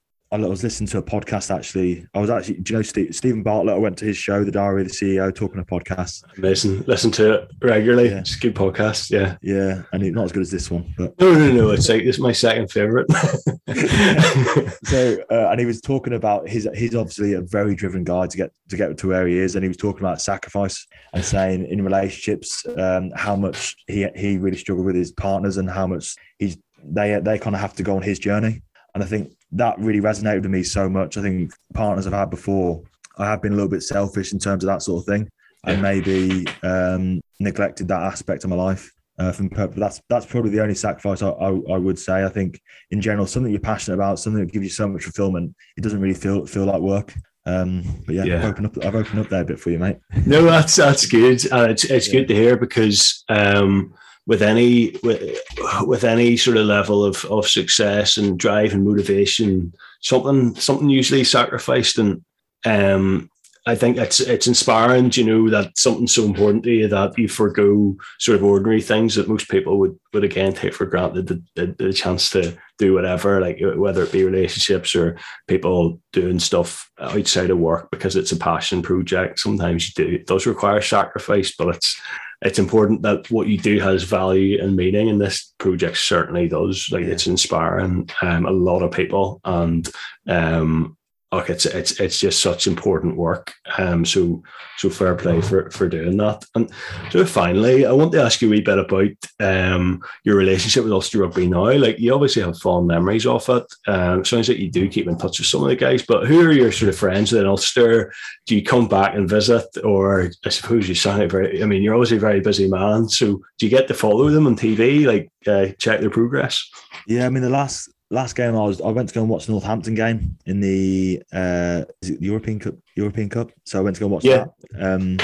[0.42, 2.04] I was listening to a podcast actually.
[2.12, 3.76] I was actually, do you know Steve, Steven Bartlett?
[3.76, 6.24] I went to his show, The Diary of the CEO, talking a podcast.
[6.36, 6.82] Amazing.
[6.88, 8.08] Listen to it regularly.
[8.08, 8.18] Yeah.
[8.18, 9.10] It's a good podcast.
[9.10, 9.36] Yeah.
[9.42, 9.82] Yeah.
[9.92, 11.70] And not as good as this one, but no, no, no.
[11.70, 13.06] It's like it's my second favorite.
[14.84, 18.36] so, uh, and he was talking about his, he's obviously a very driven guy to
[18.36, 19.54] get to get to where he is.
[19.54, 24.38] And he was talking about sacrifice and saying in relationships, um, how much he, he
[24.38, 27.84] really struggled with his partners and how much he's, they, they kind of have to
[27.84, 28.62] go on his journey.
[28.94, 31.16] And I think that really resonated with me so much.
[31.16, 32.82] I think partners I've had before,
[33.18, 35.28] I have been a little bit selfish in terms of that sort of thing,
[35.64, 38.90] and maybe um, neglected that aspect of my life.
[39.16, 42.24] Uh, from but that's that's probably the only sacrifice I, I, I, would say.
[42.24, 45.54] I think in general, something you're passionate about, something that gives you so much fulfillment,
[45.76, 47.14] it doesn't really feel feel like work.
[47.46, 48.38] Um, but yeah, yeah.
[48.38, 49.98] I've opened up I've opened up there a bit for you, mate.
[50.26, 51.40] No, that's that's good.
[51.52, 52.20] Uh, it's it's yeah.
[52.20, 53.94] good to hear because um,
[54.26, 55.38] with any with,
[55.82, 61.24] with any sort of level of, of success and drive and motivation, something something usually
[61.24, 61.98] sacrificed.
[61.98, 62.24] And
[62.64, 63.30] um,
[63.66, 67.28] I think it's it's inspiring, you know, that something so important to you that you
[67.28, 71.42] forego sort of ordinary things that most people would would again take for granted the,
[71.54, 75.16] the, the chance to do whatever, like whether it be relationships or
[75.48, 79.38] people doing stuff outside of work because it's a passion project.
[79.38, 81.98] Sometimes you do it does require sacrifice, but it's
[82.42, 86.88] it's important that what you do has value and meaning and this project certainly does
[86.92, 87.12] like yeah.
[87.12, 89.88] it's inspiring um, a lot of people and
[90.28, 90.98] um,
[91.36, 93.52] like it's it's it's just such important work.
[93.78, 94.42] Um, so
[94.78, 96.44] so fair play for for doing that.
[96.54, 96.70] And
[97.10, 99.10] so finally, I want to ask you a wee bit about
[99.40, 101.72] um your relationship with Ulster Rugby now.
[101.72, 103.64] Like you obviously have fond memories of it.
[103.86, 106.04] Um, sounds like you do keep in touch with some of the guys.
[106.06, 108.12] But who are your sort of friends in Ulster?
[108.46, 111.62] Do you come back and visit, or I suppose you sound very?
[111.62, 113.08] I mean, you're obviously a very busy man.
[113.08, 115.06] So do you get to follow them on TV?
[115.06, 116.68] Like uh, check their progress?
[117.06, 119.46] Yeah, I mean the last last game I was I went to go and watch
[119.46, 123.50] the Northampton game in the uh the European Cup European Cup.
[123.64, 124.46] So I went to go and watch yeah.
[124.72, 124.94] that.
[124.94, 125.18] Um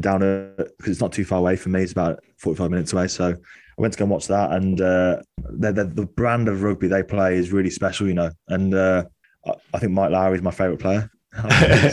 [0.00, 0.20] down
[0.56, 3.08] because it's not too far away from me, it's about 45 minutes away.
[3.08, 7.02] So I went to go and watch that and uh the, brand of rugby they
[7.02, 8.30] play is really special, you know.
[8.48, 9.04] And uh
[9.46, 11.10] I, I think Mike Lowry is my favourite player.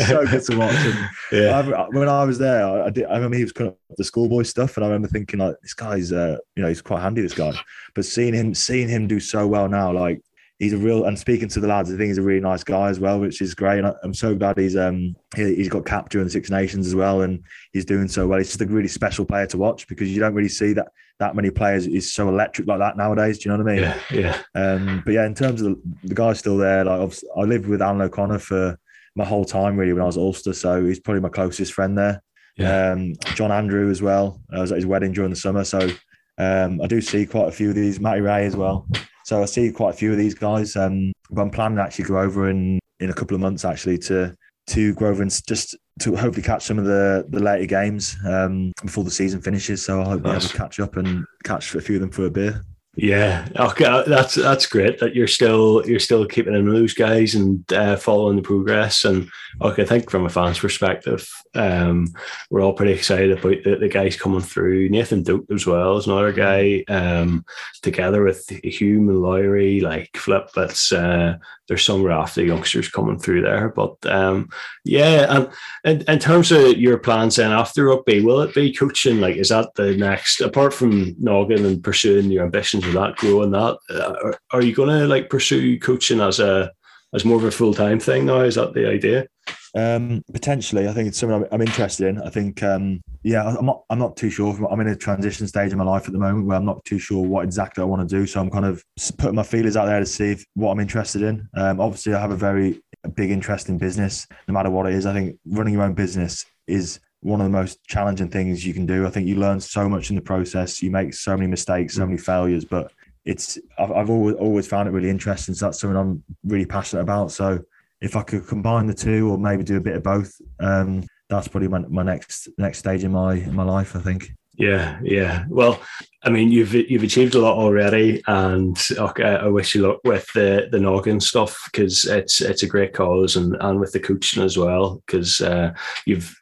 [0.07, 0.75] so good to watch.
[0.75, 1.59] And yeah.
[1.59, 3.05] I, when I was there, I, I, did.
[3.05, 5.73] I remember he was kind of the schoolboy stuff, and I remember thinking like, this
[5.73, 7.21] guy's, uh, you know, he's quite handy.
[7.21, 7.53] This guy,
[7.95, 10.21] but seeing him, seeing him do so well now, like
[10.59, 12.89] he's a real and speaking to the lads, I think he's a really nice guy
[12.89, 13.79] as well, which is great.
[13.79, 16.95] And I'm so glad he's um he, has got capped during the Six Nations as
[16.95, 17.43] well, and
[17.73, 18.37] he's doing so well.
[18.37, 20.89] He's just a really special player to watch because you don't really see that
[21.19, 23.39] that many players is so electric like that nowadays.
[23.39, 23.95] Do you know what I mean?
[24.11, 24.61] Yeah, yeah.
[24.61, 26.85] Um, but yeah, in terms of the, the guy's still there.
[26.85, 28.77] Like I lived with Alan O'Connor for
[29.15, 31.97] my whole time really when I was at Ulster, so he's probably my closest friend
[31.97, 32.21] there.
[32.57, 32.91] Yeah.
[32.91, 34.41] Um, John Andrew as well.
[34.51, 35.89] I was at his wedding during the summer, so
[36.37, 37.99] um, I do see quite a few of these.
[37.99, 38.87] Matty Rea as well.
[39.29, 40.75] So I see quite a few of these guys.
[40.75, 43.99] Um, but I'm planning to actually go over in in a couple of months actually
[43.99, 44.35] to
[44.69, 48.71] to go over and just to hopefully catch some of the the later games um,
[48.81, 49.85] before the season finishes.
[49.85, 50.23] So I hope nice.
[50.23, 52.65] we have a catch up and catch a few of them for a beer.
[53.01, 57.33] Yeah, okay, uh, that's that's great that you're still you're still keeping in those guys
[57.33, 59.05] and uh, following the progress.
[59.05, 59.29] And
[59.61, 61.25] okay, I think from a fan's perspective,
[61.55, 62.07] um,
[62.49, 64.89] we're all pretty excited about the, the guys coming through.
[64.89, 66.83] Nathan Doak as well is another guy.
[66.89, 67.45] Um,
[67.81, 71.37] together with Hume and Lowry, like Flip, that's uh,
[71.69, 73.69] there's some raft rafty youngsters coming through there.
[73.69, 74.49] But um,
[74.83, 75.49] yeah, and
[75.85, 79.21] in, in terms of your plans then after rugby, will it be coaching?
[79.21, 83.51] Like, is that the next apart from Noggin and pursuing your ambitions with that, growing
[83.51, 83.77] that?
[83.89, 86.71] Uh, are, are you going to like pursue coaching as a
[87.13, 88.41] as more of a full time thing now?
[88.41, 89.27] Is that the idea?
[89.75, 92.21] Um, potentially, I think it's something I'm, I'm interested in.
[92.21, 94.57] I think, um, yeah, I'm not, I'm not too sure.
[94.69, 96.99] I'm in a transition stage in my life at the moment where I'm not too
[96.99, 98.25] sure what exactly I want to do.
[98.25, 98.83] So I'm kind of
[99.17, 101.47] putting my feelers out there to see if, what I'm interested in.
[101.53, 102.81] Um, obviously, I have a very
[103.15, 105.05] big interest in business, no matter what it is.
[105.05, 108.85] I think running your own business is one of the most challenging things you can
[108.85, 109.05] do.
[109.05, 110.81] I think you learn so much in the process.
[110.81, 112.91] You make so many mistakes, so many failures, but
[113.25, 115.53] it's I've, I've always always found it really interesting.
[115.53, 117.31] So that's something I'm really passionate about.
[117.31, 117.59] So
[118.01, 121.47] if I could combine the two or maybe do a bit of both, um, that's
[121.47, 123.95] probably my, my next next stage in my in my life.
[123.95, 124.31] I think.
[124.57, 125.45] Yeah, yeah.
[125.47, 125.81] Well,
[126.23, 130.27] I mean, you've you've achieved a lot already, and okay, I wish you luck with
[130.33, 134.43] the the noggin stuff because it's it's a great cause, and and with the coaching
[134.43, 135.73] as well because uh,
[136.05, 136.35] you've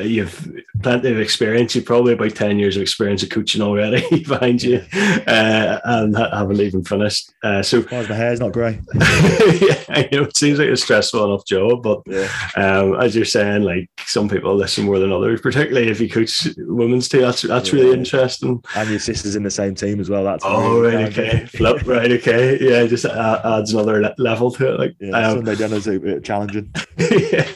[0.00, 0.52] you've
[0.82, 1.76] plenty of experience.
[1.76, 6.60] You've probably about ten years of experience of coaching already behind you, uh, and haven't
[6.60, 7.32] even finished.
[7.44, 8.80] Uh, so well, the hair's not grey.
[8.94, 12.28] yeah, I know it seems like a stressful enough job, but yeah.
[12.56, 16.48] um, as you're saying, like some people listen more than others, particularly if you coach
[16.58, 17.20] women's too.
[17.20, 17.80] That's that's yeah.
[17.80, 18.60] really interesting.
[18.74, 20.24] And your missus in the same team as well.
[20.24, 24.50] That's oh really right, okay, flip, right, okay, yeah, just uh, adds another le- level
[24.52, 24.78] to it.
[24.78, 26.72] Like yeah, um, Sunday dinner's a bit challenging.
[26.98, 27.46] yeah.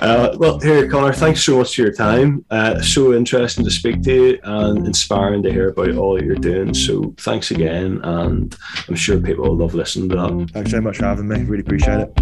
[0.00, 2.44] Uh, well, here, Connor, thanks so much for your time.
[2.50, 6.36] Uh, so interesting to speak to you and inspiring to hear about all that you're
[6.36, 6.74] doing.
[6.74, 8.56] So thanks again, and
[8.88, 10.50] I'm sure people will love listening to that.
[10.52, 11.42] Thanks so much for having me.
[11.44, 12.12] Really appreciate it.